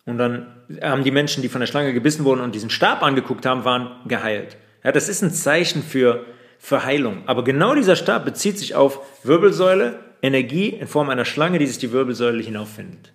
[0.08, 0.46] Und dann
[0.80, 3.90] haben die Menschen, die von der Schlange gebissen wurden und diesen Stab angeguckt haben, waren
[4.08, 4.56] geheilt.
[4.82, 6.24] Ja, das ist ein Zeichen für,
[6.58, 7.24] für Heilung.
[7.26, 11.76] Aber genau dieser Stab bezieht sich auf Wirbelsäule, Energie in Form einer Schlange, die sich
[11.76, 13.12] die Wirbelsäule hinauffindet.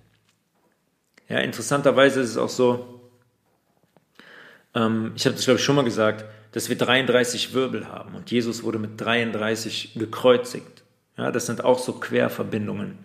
[1.28, 3.02] Ja, interessanterweise ist es auch so,
[4.76, 8.30] ähm, ich habe das glaube ich schon mal gesagt, dass wir 33 Wirbel haben und
[8.30, 10.84] Jesus wurde mit 33 gekreuzigt.
[11.18, 13.00] Ja, das sind auch so Querverbindungen,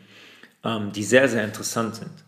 [0.63, 2.28] ähm, die sehr, sehr interessant sind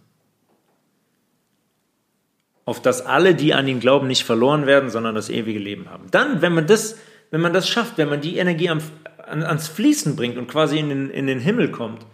[2.64, 6.06] auf dass alle, die an ihn glauben, nicht verloren werden, sondern das ewige Leben haben.
[6.10, 6.98] Dann, wenn man das,
[7.30, 8.80] wenn man das schafft, wenn man die Energie am,
[9.26, 12.06] an, ans Fließen bringt und quasi in den, in den Himmel kommt,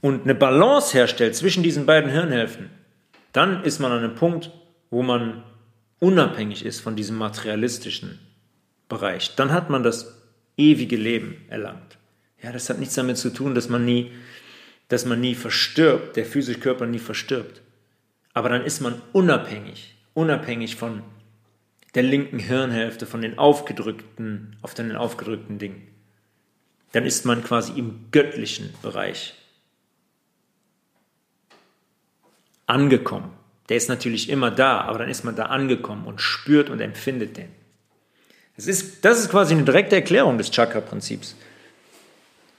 [0.00, 2.70] und eine Balance herstellt zwischen diesen beiden Hirnhälften,
[3.32, 4.50] dann ist man an einem Punkt,
[4.90, 5.42] wo man
[5.98, 8.20] unabhängig ist von diesem materialistischen
[8.88, 9.34] Bereich.
[9.36, 10.22] Dann hat man das
[10.56, 11.98] ewige Leben erlangt.
[12.42, 14.12] Ja, das hat nichts damit zu tun, dass man nie,
[14.88, 17.62] dass man nie verstirbt, der physische Körper nie verstirbt.
[18.36, 21.02] Aber dann ist man unabhängig, unabhängig von
[21.94, 25.88] der linken Hirnhälfte, von den aufgedrückten, auf den aufgedrückten Dingen.
[26.92, 29.32] Dann ist man quasi im göttlichen Bereich
[32.66, 33.30] angekommen.
[33.70, 37.38] Der ist natürlich immer da, aber dann ist man da angekommen und spürt und empfindet
[37.38, 37.48] den.
[38.56, 41.36] Das ist, das ist quasi eine direkte Erklärung des Chakra-Prinzips.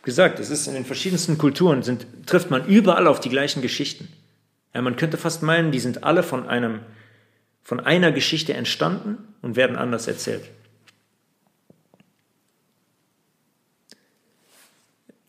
[0.01, 4.11] Gesagt, es ist in den verschiedensten Kulturen, sind, trifft man überall auf die gleichen Geschichten.
[4.81, 6.79] Man könnte fast meinen, die sind alle von, einem,
[7.63, 10.43] von einer Geschichte entstanden und werden anders erzählt.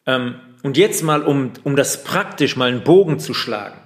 [0.07, 3.79] Ähm, und jetzt mal, um, um das praktisch mal einen Bogen zu schlagen.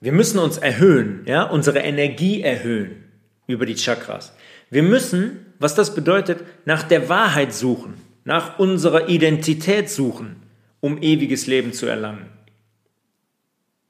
[0.00, 3.04] Wir müssen uns erhöhen, ja, unsere Energie erhöhen
[3.46, 4.32] über die Chakras.
[4.70, 7.94] Wir müssen, was das bedeutet, nach der Wahrheit suchen,
[8.24, 10.36] nach unserer Identität suchen,
[10.80, 12.26] um ewiges Leben zu erlangen.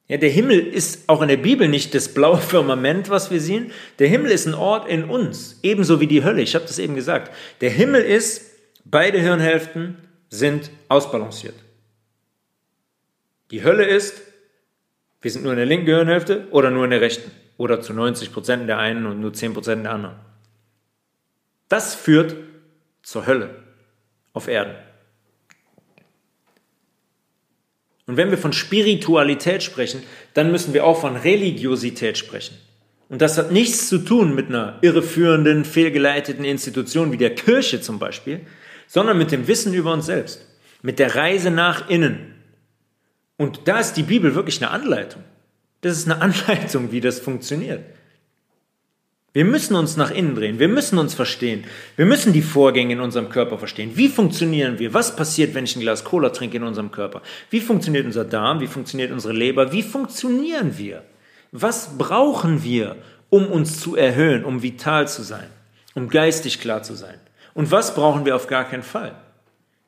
[0.08, 3.70] Ja, der Himmel ist auch in der Bibel nicht das blaue Firmament, was wir sehen.
[3.98, 6.40] Der Himmel ist ein Ort in uns, ebenso wie die Hölle.
[6.40, 7.32] Ich habe das eben gesagt.
[7.60, 8.50] Der Himmel ist,
[8.84, 9.98] beide Hirnhälften
[10.30, 11.54] sind ausbalanciert.
[13.50, 14.22] Die Hölle ist,
[15.20, 17.30] wir sind nur in der linken Gehirnhälfte oder nur in der rechten.
[17.58, 20.16] Oder zu 90 Prozent der einen und nur 10 Prozent der anderen.
[21.68, 22.36] Das führt
[23.02, 23.62] zur Hölle
[24.32, 24.76] auf Erden.
[28.08, 30.02] Und wenn wir von Spiritualität sprechen,
[30.34, 32.56] dann müssen wir auch von Religiosität sprechen.
[33.08, 38.00] Und das hat nichts zu tun mit einer irreführenden, fehlgeleiteten Institution wie der Kirche zum
[38.00, 38.40] Beispiel,
[38.88, 40.44] sondern mit dem Wissen über uns selbst,
[40.82, 42.34] mit der Reise nach innen,
[43.38, 45.22] und da ist die Bibel wirklich eine Anleitung.
[45.80, 47.80] Das ist eine Anleitung, wie das funktioniert.
[49.38, 51.62] Wir müssen uns nach innen drehen, wir müssen uns verstehen,
[51.94, 53.92] wir müssen die Vorgänge in unserem Körper verstehen.
[53.94, 54.94] Wie funktionieren wir?
[54.94, 57.22] Was passiert, wenn ich ein Glas Cola trinke in unserem Körper?
[57.48, 58.58] Wie funktioniert unser Darm?
[58.58, 59.70] Wie funktioniert unsere Leber?
[59.70, 61.04] Wie funktionieren wir?
[61.52, 62.96] Was brauchen wir,
[63.30, 65.46] um uns zu erhöhen, um vital zu sein,
[65.94, 67.20] um geistig klar zu sein?
[67.54, 69.14] Und was brauchen wir auf gar keinen Fall?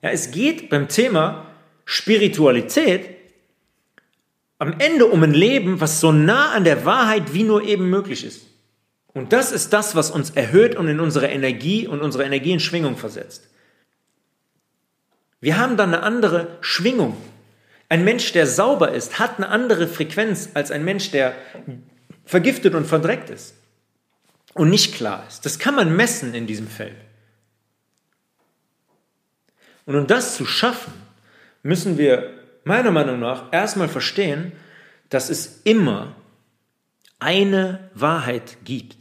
[0.01, 1.47] Ja, es geht beim Thema
[1.87, 3.17] Spiritualität
[4.61, 8.25] am Ende um ein Leben, was so nah an der Wahrheit wie nur eben möglich
[8.25, 8.50] ist.
[9.21, 12.59] Und das ist das, was uns erhöht und in unsere Energie und unsere Energie in
[12.59, 13.51] Schwingung versetzt.
[15.43, 17.19] Wir haben dann eine andere Schwingung.
[17.91, 21.35] Ein Mensch, der sauber ist, hat eine andere Frequenz als ein Mensch, der
[22.25, 23.55] vergiftet und verdreckt ist
[24.55, 25.45] und nicht klar ist.
[25.45, 26.97] Das kann man messen in diesem Feld.
[29.85, 30.95] Und um das zu schaffen,
[31.63, 32.33] müssen wir
[32.65, 34.53] meiner Meinung nach erstmal verstehen,
[35.11, 36.17] dass es immer
[37.21, 38.97] eine Wahrheit gibt.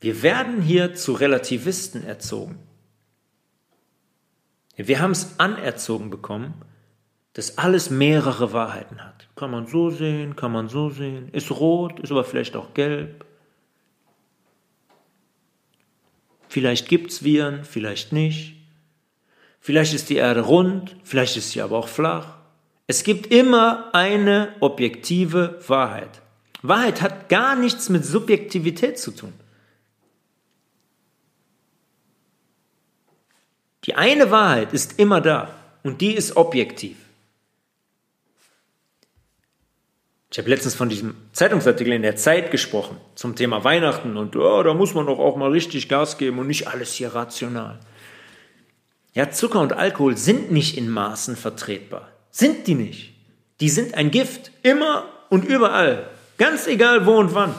[0.00, 2.58] Wir werden hier zu Relativisten erzogen.
[4.76, 6.54] Wir haben es anerzogen bekommen,
[7.32, 9.28] dass alles mehrere Wahrheiten hat.
[9.36, 13.24] Kann man so sehen, kann man so sehen, ist rot, ist aber vielleicht auch gelb.
[16.48, 18.56] Vielleicht gibt es Viren, vielleicht nicht.
[19.60, 22.36] Vielleicht ist die Erde rund, vielleicht ist sie aber auch flach.
[22.86, 26.22] Es gibt immer eine objektive Wahrheit.
[26.62, 29.32] Wahrheit hat gar nichts mit Subjektivität zu tun.
[33.86, 36.96] Die eine Wahrheit ist immer da und die ist objektiv.
[40.30, 44.62] Ich habe letztens von diesem Zeitungsartikel in der Zeit gesprochen zum Thema Weihnachten und oh,
[44.62, 47.78] da muss man doch auch mal richtig Gas geben und nicht alles hier rational.
[49.14, 52.10] Ja, Zucker und Alkohol sind nicht in Maßen vertretbar.
[52.30, 53.14] Sind die nicht.
[53.60, 54.50] Die sind ein Gift.
[54.62, 56.10] Immer und überall.
[56.36, 57.54] Ganz egal wo und wann.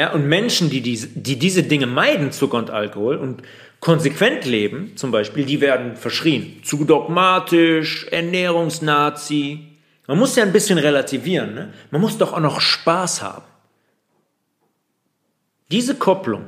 [0.00, 3.42] Ja, und Menschen, die diese, die diese Dinge meiden, Zucker und Alkohol, und
[3.80, 6.64] konsequent leben, zum Beispiel, die werden verschrien.
[6.64, 9.76] Zu dogmatisch, Ernährungsnazi.
[10.06, 11.52] Man muss ja ein bisschen relativieren.
[11.52, 11.74] Ne?
[11.90, 13.44] Man muss doch auch noch Spaß haben.
[15.70, 16.46] Diese Kopplung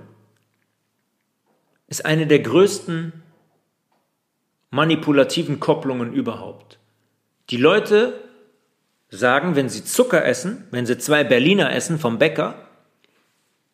[1.88, 3.12] ist eine der größten
[4.70, 6.78] manipulativen Kopplungen überhaupt.
[7.50, 8.18] Die Leute
[9.11, 12.55] sagen, wenn sie Zucker essen, wenn sie zwei Berliner essen vom Bäcker,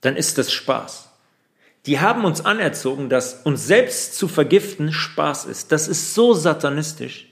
[0.00, 1.08] dann ist das Spaß.
[1.86, 5.72] Die haben uns anerzogen, dass uns selbst zu vergiften Spaß ist.
[5.72, 7.26] Das ist so satanistisch.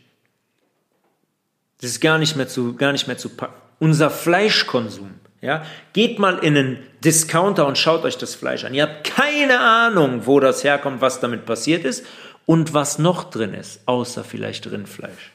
[1.80, 3.60] Das ist gar nicht mehr zu, gar nicht mehr zu packen.
[3.78, 8.72] Unser Fleischkonsum ja, geht mal in einen Discounter und schaut euch das Fleisch an.
[8.72, 12.04] Ihr habt keine Ahnung, wo das herkommt, was damit passiert ist.
[12.46, 15.32] und was noch drin ist, außer vielleicht Rindfleisch.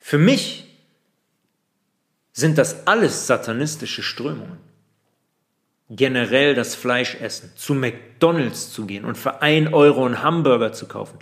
[0.00, 0.67] Für mich
[2.38, 4.58] sind das alles satanistische Strömungen.
[5.90, 10.86] Generell das Fleisch essen, zu McDonalds zu gehen und für ein Euro einen Hamburger zu
[10.86, 11.18] kaufen.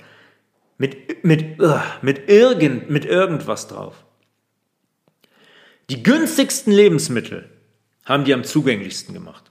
[0.77, 1.59] Mit, mit,
[2.03, 4.05] mit, irgend, mit irgendwas drauf.
[5.89, 7.49] Die günstigsten Lebensmittel
[8.05, 9.51] haben die am zugänglichsten gemacht.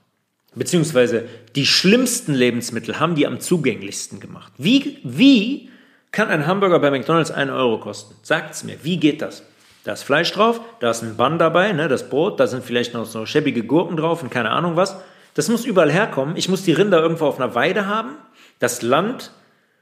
[0.54, 4.52] Beziehungsweise die schlimmsten Lebensmittel haben die am zugänglichsten gemacht.
[4.56, 5.70] Wie, wie
[6.12, 8.14] kann ein Hamburger bei McDonalds einen Euro kosten?
[8.22, 9.42] Sagt's mir, wie geht das?
[9.86, 12.92] Da ist Fleisch drauf, da ist ein Bann dabei, ne, das Brot, da sind vielleicht
[12.92, 14.96] noch so schäbige Gurken drauf und keine Ahnung was.
[15.34, 16.36] Das muss überall herkommen.
[16.36, 18.16] Ich muss die Rinder irgendwo auf einer Weide haben.
[18.58, 19.30] Das Land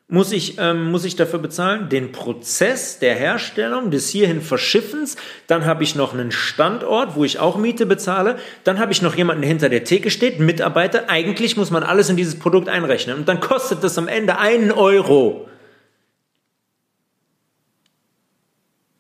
[0.07, 1.89] muss ich, ähm, muss ich dafür bezahlen.
[1.89, 5.17] Den Prozess der Herstellung, des hierhin Verschiffens.
[5.47, 8.37] Dann habe ich noch einen Standort, wo ich auch Miete bezahle.
[8.65, 11.09] Dann habe ich noch jemanden, der hinter der Theke steht, Mitarbeiter.
[11.09, 13.17] Eigentlich muss man alles in dieses Produkt einrechnen.
[13.17, 15.49] Und dann kostet das am Ende einen Euro.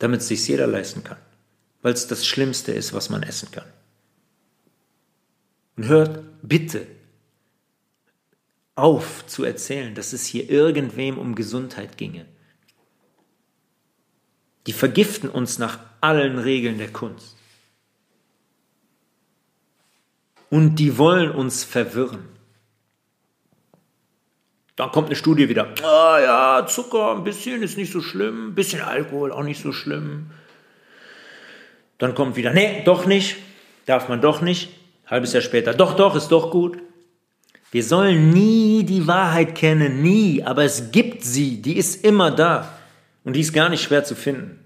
[0.04, 1.16] Damit es sich jeder leisten kann,
[1.80, 3.64] weil es das Schlimmste ist, was man essen kann.
[5.76, 6.86] Und hört bitte
[8.74, 12.26] auf zu erzählen, dass es hier irgendwem um Gesundheit ginge.
[14.66, 17.38] Die vergiften uns nach allen Regeln der Kunst.
[20.50, 22.28] Und die wollen uns verwirren.
[24.76, 25.72] Dann kommt eine Studie wieder.
[25.82, 29.72] Ah ja, Zucker ein bisschen ist nicht so schlimm, ein bisschen Alkohol auch nicht so
[29.72, 30.30] schlimm.
[31.98, 33.36] Dann kommt wieder, nee, doch nicht,
[33.86, 34.70] darf man doch nicht.
[35.06, 36.78] Halbes Jahr später, doch, doch, ist doch gut.
[37.70, 42.72] Wir sollen nie die Wahrheit kennen, nie, aber es gibt sie, die ist immer da
[43.22, 44.60] und die ist gar nicht schwer zu finden.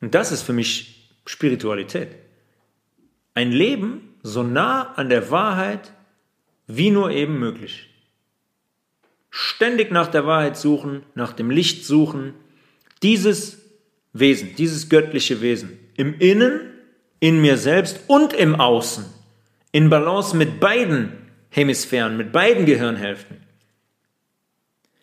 [0.00, 2.08] Und das ist für mich Spiritualität.
[3.32, 5.92] Ein Leben so nah an der Wahrheit
[6.66, 7.90] wie nur eben möglich.
[9.30, 12.34] Ständig nach der Wahrheit suchen, nach dem Licht suchen,
[13.02, 13.58] dieses
[14.12, 16.60] Wesen, dieses göttliche Wesen im Innen,
[17.20, 19.04] in mir selbst und im Außen,
[19.72, 21.12] in Balance mit beiden
[21.50, 23.38] Hemisphären, mit beiden Gehirnhälften.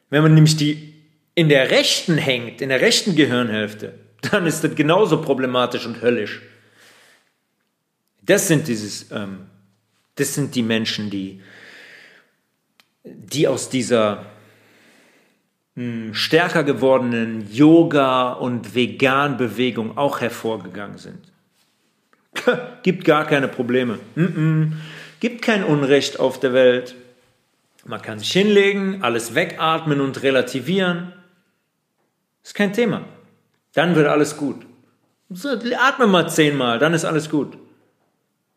[0.09, 0.93] Wenn man nämlich die
[1.35, 3.97] in der rechten hängt, in der rechten Gehirnhälfte,
[4.31, 6.41] dann ist das genauso problematisch und höllisch.
[8.21, 9.47] Das sind dieses ähm,
[10.15, 11.41] das sind die Menschen, die,
[13.03, 14.25] die aus dieser
[15.75, 21.19] hm, stärker gewordenen Yoga- und Vegan-Bewegung auch hervorgegangen sind.
[22.83, 23.99] Gibt gar keine Probleme.
[25.19, 26.95] Gibt kein Unrecht auf der Welt.
[27.85, 31.13] Man kann sich hinlegen, alles wegatmen und relativieren.
[32.43, 33.03] Ist kein Thema.
[33.73, 34.65] Dann wird alles gut.
[35.77, 37.57] Atme mal zehnmal, dann ist alles gut.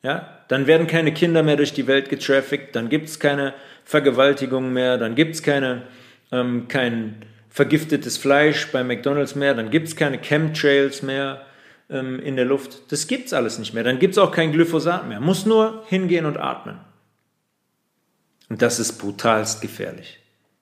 [0.04, 4.70] Ja, dann werden keine Kinder mehr durch die Welt getraffickt, dann gibt es keine Vergewaltigungen
[4.70, 5.84] mehr, dann gibt es keine,
[6.30, 11.46] ähm, kein vergiftetes Fleisch bei McDonalds mehr, dann gibt es keine Chemtrails mehr
[11.88, 12.92] ähm, in der Luft.
[12.92, 13.82] Das gibt es alles nicht mehr.
[13.82, 15.20] Dann gibt es auch kein Glyphosat mehr.
[15.20, 16.78] Muss nur hingehen und atmen.
[18.50, 20.18] Und das ist brutalst gefährlich.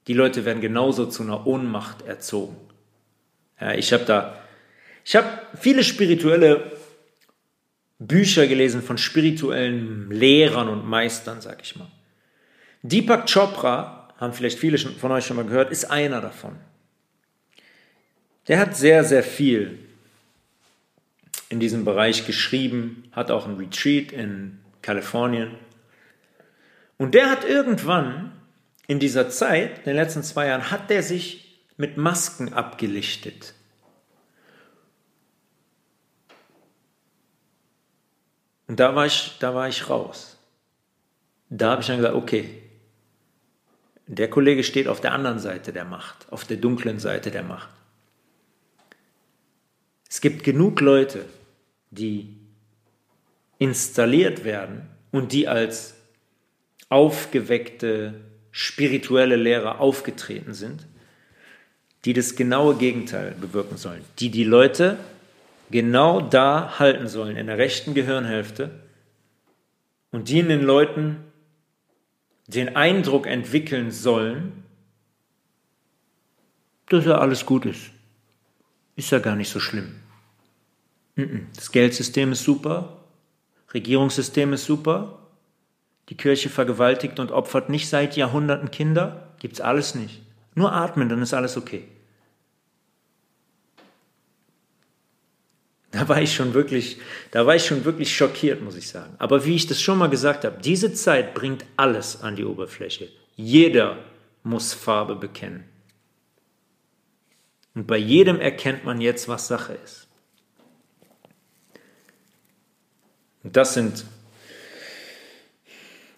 [0.06, 2.56] Die Leute werden genauso zu einer Ohnmacht erzogen.
[3.60, 4.36] Ja, ich habe da,
[5.04, 5.26] ich habe
[5.58, 6.70] viele spirituelle
[8.06, 11.90] Bücher gelesen von spirituellen Lehrern und Meistern, sag ich mal.
[12.82, 16.56] Deepak Chopra, haben vielleicht viele von euch schon mal gehört, ist einer davon.
[18.46, 19.78] Der hat sehr, sehr viel
[21.48, 25.56] in diesem Bereich geschrieben, hat auch ein Retreat in Kalifornien.
[26.98, 28.32] Und der hat irgendwann
[28.86, 33.54] in dieser Zeit, in den letzten zwei Jahren, hat der sich mit Masken abgelichtet.
[38.72, 40.38] Und da war ich, da war ich raus.
[41.50, 42.48] Da habe ich dann gesagt, okay,
[44.06, 47.68] der Kollege steht auf der anderen Seite der Macht, auf der dunklen Seite der Macht.
[50.08, 51.26] Es gibt genug Leute,
[51.90, 52.38] die
[53.58, 55.92] installiert werden und die als
[56.88, 60.86] aufgeweckte spirituelle Lehrer aufgetreten sind,
[62.06, 64.96] die das genaue Gegenteil bewirken sollen, die die Leute
[65.72, 68.70] genau da halten sollen, in der rechten Gehirnhälfte,
[70.12, 71.24] und die in den Leuten
[72.46, 74.62] den Eindruck entwickeln sollen,
[76.88, 77.90] dass ja alles gut ist.
[78.94, 79.96] Ist ja gar nicht so schlimm.
[81.56, 83.04] Das Geldsystem ist super,
[83.72, 85.18] Regierungssystem ist super,
[86.08, 90.22] die Kirche vergewaltigt und opfert nicht seit Jahrhunderten Kinder, gibt's alles nicht.
[90.54, 91.88] Nur atmen, dann ist alles okay.
[95.92, 96.96] Da war ich schon wirklich,
[97.30, 99.14] da war ich schon wirklich schockiert, muss ich sagen.
[99.18, 103.08] Aber wie ich das schon mal gesagt habe, diese Zeit bringt alles an die Oberfläche.
[103.36, 103.98] Jeder
[104.42, 105.64] muss Farbe bekennen.
[107.74, 110.08] Und bei jedem erkennt man jetzt, was Sache ist.
[113.44, 114.06] Und das sind,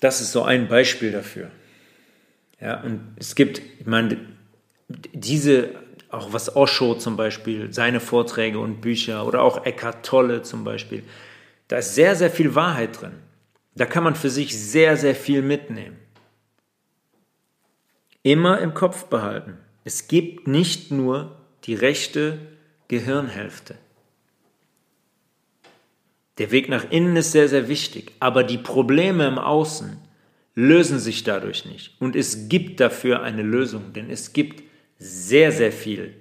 [0.00, 1.50] das ist so ein Beispiel dafür.
[2.60, 4.18] Ja, und es gibt, ich meine,
[5.12, 5.70] diese,
[6.14, 11.02] auch was Osho zum Beispiel, seine Vorträge und Bücher oder auch Eckhart Tolle zum Beispiel,
[11.68, 13.14] da ist sehr, sehr viel Wahrheit drin.
[13.74, 15.96] Da kann man für sich sehr, sehr viel mitnehmen.
[18.22, 19.58] Immer im Kopf behalten.
[19.84, 22.38] Es gibt nicht nur die rechte
[22.88, 23.76] Gehirnhälfte.
[26.38, 29.98] Der Weg nach innen ist sehr, sehr wichtig, aber die Probleme im Außen
[30.54, 32.00] lösen sich dadurch nicht.
[32.00, 34.62] Und es gibt dafür eine Lösung, denn es gibt
[34.98, 36.14] sehr, sehr viel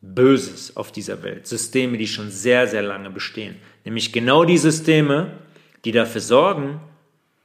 [0.00, 1.46] Böses auf dieser Welt.
[1.46, 3.56] Systeme, die schon sehr, sehr lange bestehen.
[3.84, 5.38] Nämlich genau die Systeme,
[5.84, 6.80] die dafür sorgen,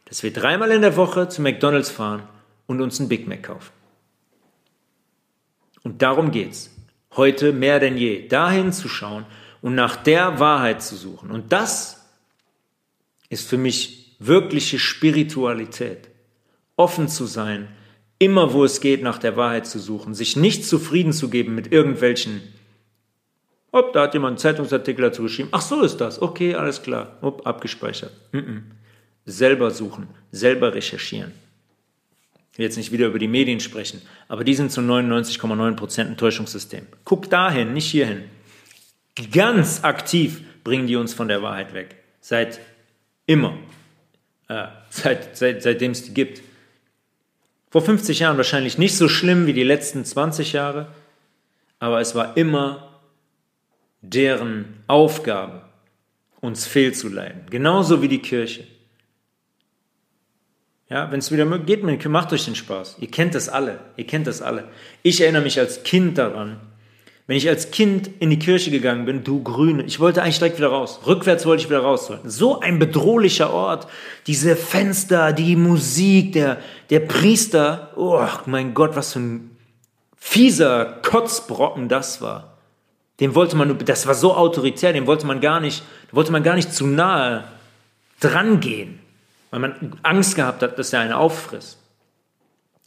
[0.06, 2.24] dass wir dreimal in der Woche zu McDonald's fahren
[2.66, 3.72] und uns einen Big Mac kaufen.
[5.84, 6.74] Und darum geht's.
[7.16, 9.26] Heute mehr denn je, dahin zu schauen
[9.62, 11.32] und nach der Wahrheit zu suchen.
[11.32, 12.06] Und das
[13.30, 16.10] ist für mich wirkliche Spiritualität.
[16.76, 17.68] Offen zu sein,
[18.20, 21.72] immer wo es geht, nach der Wahrheit zu suchen, sich nicht zufrieden zu geben mit
[21.72, 22.42] irgendwelchen,
[23.72, 27.18] ob da hat jemand einen Zeitungsartikel dazu geschrieben, ach so ist das, okay, alles klar,
[27.22, 28.12] ob abgespeichert.
[28.32, 28.62] Mm -mm.
[29.26, 31.34] Selber suchen, selber recherchieren.
[32.52, 36.18] Ich will jetzt nicht wieder über die Medien sprechen, aber die sind zu 99,9% ein
[36.18, 36.88] Täuschungssystem.
[37.04, 38.24] Guck dahin, nicht hierhin.
[39.32, 41.98] Ganz aktiv bringen die uns von der Wahrheit weg.
[42.20, 42.60] Seit
[43.28, 43.58] immer.
[44.48, 46.42] Äh, seit, seit, seitdem es die gibt.
[47.70, 50.88] Vor 50 Jahren wahrscheinlich nicht so schlimm wie die letzten 20 Jahre,
[51.80, 53.02] aber es war immer
[54.02, 55.64] deren Aufgabe,
[56.40, 57.50] uns fehlzuleiten.
[57.50, 58.66] Genauso wie die Kirche.
[60.90, 62.98] Ja, wenn es wieder geht, macht euch den Spaß.
[63.00, 63.80] Ihr kennt das alle.
[63.98, 64.70] Ihr kennt das alle.
[65.04, 66.62] Ich erinnere mich als Kind daran,
[67.28, 70.58] wenn ich als Kind in die Kirche gegangen bin, du Grüne, ich wollte eigentlich direkt
[70.58, 71.02] wieder raus.
[71.06, 72.10] Rückwärts wollte ich wieder raus.
[72.24, 73.88] So ein bedrohlicher Ort.
[74.28, 76.58] Diese Fenster, die Musik, der,
[76.90, 77.92] der Priester.
[77.98, 79.58] Oh mein Gott, was für ein
[80.18, 82.58] fieser Kotzbrocken das war.
[83.20, 86.56] Dem wollte man, das war so autoritär, dem wollte man gar nicht, wollte man gar
[86.56, 87.44] nicht zu nahe
[88.22, 89.00] drangehen,
[89.50, 91.78] weil man Angst gehabt hat, dass er einen auffrisst.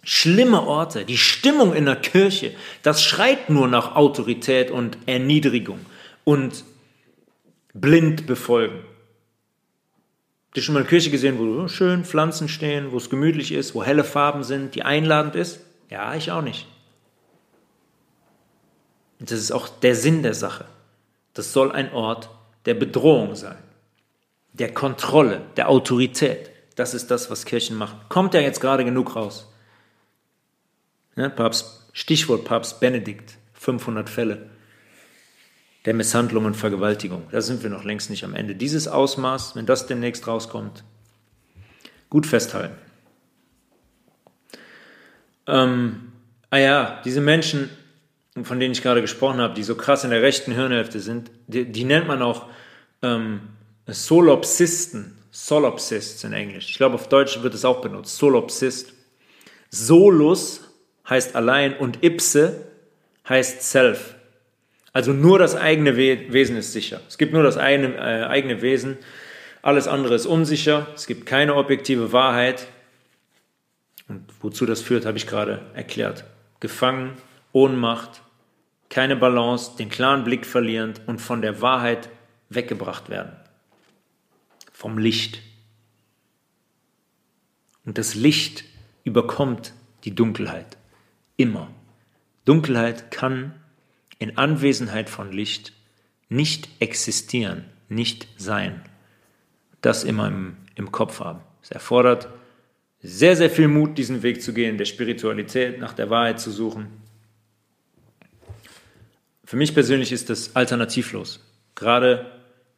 [0.03, 5.81] Schlimme Orte, die Stimmung in der Kirche, das schreit nur nach Autorität und Erniedrigung
[6.25, 6.65] und
[7.75, 8.85] blind befolgen.
[10.51, 13.75] Hast du schon mal eine Kirche gesehen, wo schön Pflanzen stehen, wo es gemütlich ist,
[13.75, 15.61] wo helle Farben sind, die einladend ist?
[15.91, 16.67] Ja, ich auch nicht.
[19.21, 20.65] Und das ist auch der Sinn der Sache.
[21.35, 22.31] Das soll ein Ort
[22.65, 23.59] der Bedrohung sein,
[24.55, 26.51] der Kontrolle, der Autorität.
[26.75, 28.01] Das ist das, was Kirchen machen.
[28.09, 29.50] Kommt ja jetzt gerade genug raus.
[31.21, 34.49] Ja, Papst, Stichwort Papst Benedikt, 500 Fälle
[35.85, 37.27] der Misshandlung und Vergewaltigung.
[37.31, 38.55] Da sind wir noch längst nicht am Ende.
[38.55, 40.83] Dieses Ausmaß, wenn das demnächst rauskommt,
[42.09, 42.75] gut festhalten.
[45.47, 46.12] Ähm,
[46.49, 47.68] ah ja, diese Menschen,
[48.43, 51.71] von denen ich gerade gesprochen habe, die so krass in der rechten Hirnhälfte sind, die,
[51.71, 52.47] die nennt man auch
[53.03, 53.41] ähm,
[53.87, 56.71] Solopsisten, Solopsists in Englisch.
[56.71, 58.95] Ich glaube, auf Deutsch wird es auch benutzt, Solopsist.
[59.68, 60.70] Solus
[61.09, 62.67] heißt allein und ipse
[63.29, 64.15] heißt self.
[64.93, 67.01] Also nur das eigene Wesen ist sicher.
[67.09, 68.99] Es gibt nur das eigene, äh, eigene Wesen.
[69.63, 70.89] Alles andere ist unsicher.
[70.95, 72.67] Es gibt keine objektive Wahrheit.
[74.09, 76.25] Und wozu das führt, habe ich gerade erklärt.
[76.59, 77.13] Gefangen,
[77.53, 78.23] Ohnmacht,
[78.89, 82.09] keine Balance, den klaren Blick verlierend und von der Wahrheit
[82.49, 83.33] weggebracht werden.
[84.73, 85.41] Vom Licht.
[87.85, 88.65] Und das Licht
[89.05, 89.73] überkommt
[90.05, 90.77] die Dunkelheit.
[91.41, 91.70] Immer.
[92.45, 93.55] Dunkelheit kann
[94.18, 95.72] in Anwesenheit von Licht
[96.28, 98.82] nicht existieren, nicht sein.
[99.80, 101.41] Das immer im, im Kopf haben.
[101.62, 102.28] Es erfordert
[103.01, 106.88] sehr, sehr viel Mut, diesen Weg zu gehen, der Spiritualität, nach der Wahrheit zu suchen.
[109.43, 111.43] Für mich persönlich ist das alternativlos.
[111.74, 112.30] Gerade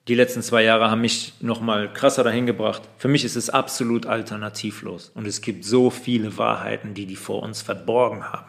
[0.09, 2.83] die letzten zwei Jahre haben mich noch mal krasser dahin gebracht.
[2.99, 7.43] Für mich ist es absolut alternativlos und es gibt so viele Wahrheiten, die die vor
[7.43, 8.47] uns verborgen haben.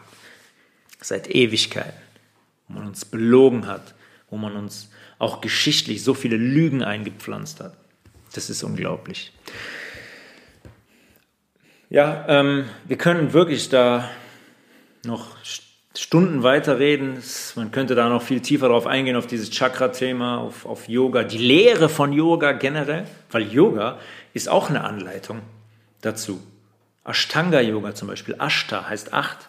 [1.00, 2.00] Seit Ewigkeiten,
[2.66, 3.94] wo man uns belogen hat,
[4.30, 7.76] wo man uns auch geschichtlich so viele Lügen eingepflanzt hat.
[8.32, 9.32] Das ist unglaublich.
[11.88, 14.10] Ja, ähm, wir können wirklich da
[15.04, 15.36] noch
[15.96, 17.22] Stunden weiterreden.
[17.54, 21.38] Man könnte da noch viel tiefer drauf eingehen, auf dieses Chakra-Thema, auf, auf Yoga, die
[21.38, 23.98] Lehre von Yoga generell, weil Yoga
[24.32, 25.40] ist auch eine Anleitung
[26.00, 26.40] dazu.
[27.04, 29.48] Ashtanga-Yoga zum Beispiel, Ashta heißt acht.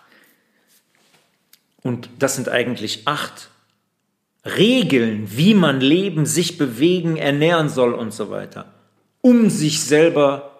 [1.82, 3.50] Und das sind eigentlich acht
[4.46, 8.74] Regeln, wie man leben, sich bewegen, ernähren soll und so weiter,
[9.22, 10.60] um sich selber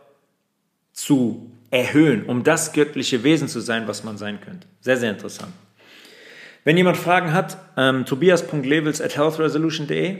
[0.94, 4.68] zu erhöhen, um das göttliche Wesen zu sein, was man sein könnte.
[4.82, 5.54] Sehr, sehr interessant.
[6.66, 10.18] Wenn jemand Fragen hat, ähm, tobias.levels at healthresolution.de.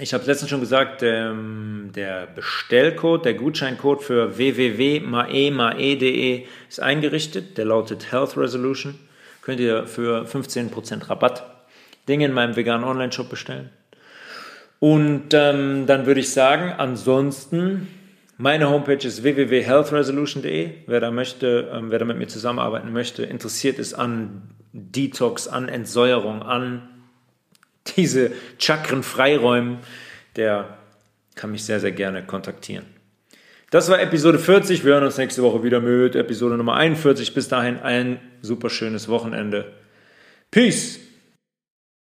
[0.00, 4.86] Ich habe letztens schon gesagt, ähm, der Bestellcode, der Gutscheincode für www.mae.de
[6.68, 7.56] ist eingerichtet.
[7.58, 8.98] Der lautet Health Resolution
[9.48, 11.42] könnt ihr für 15% Rabatt
[12.06, 13.70] Dinge in meinem veganen Online-Shop bestellen.
[14.78, 17.88] Und ähm, dann würde ich sagen, ansonsten,
[18.38, 20.70] meine Homepage ist www.healthresolution.de.
[20.86, 25.68] Wer da möchte, ähm, wer da mit mir zusammenarbeiten möchte, interessiert ist an Detox, an
[25.68, 26.88] Entsäuerung, an
[27.96, 29.78] diese Chakren freiräumen,
[30.36, 30.78] der
[31.34, 32.86] kann mich sehr, sehr gerne kontaktieren.
[33.70, 34.84] Das war Episode 40.
[34.84, 37.34] Wir hören uns nächste Woche wieder mit Episode Nummer 41.
[37.34, 39.72] Bis dahin ein super schönes Wochenende.
[40.50, 41.07] Peace!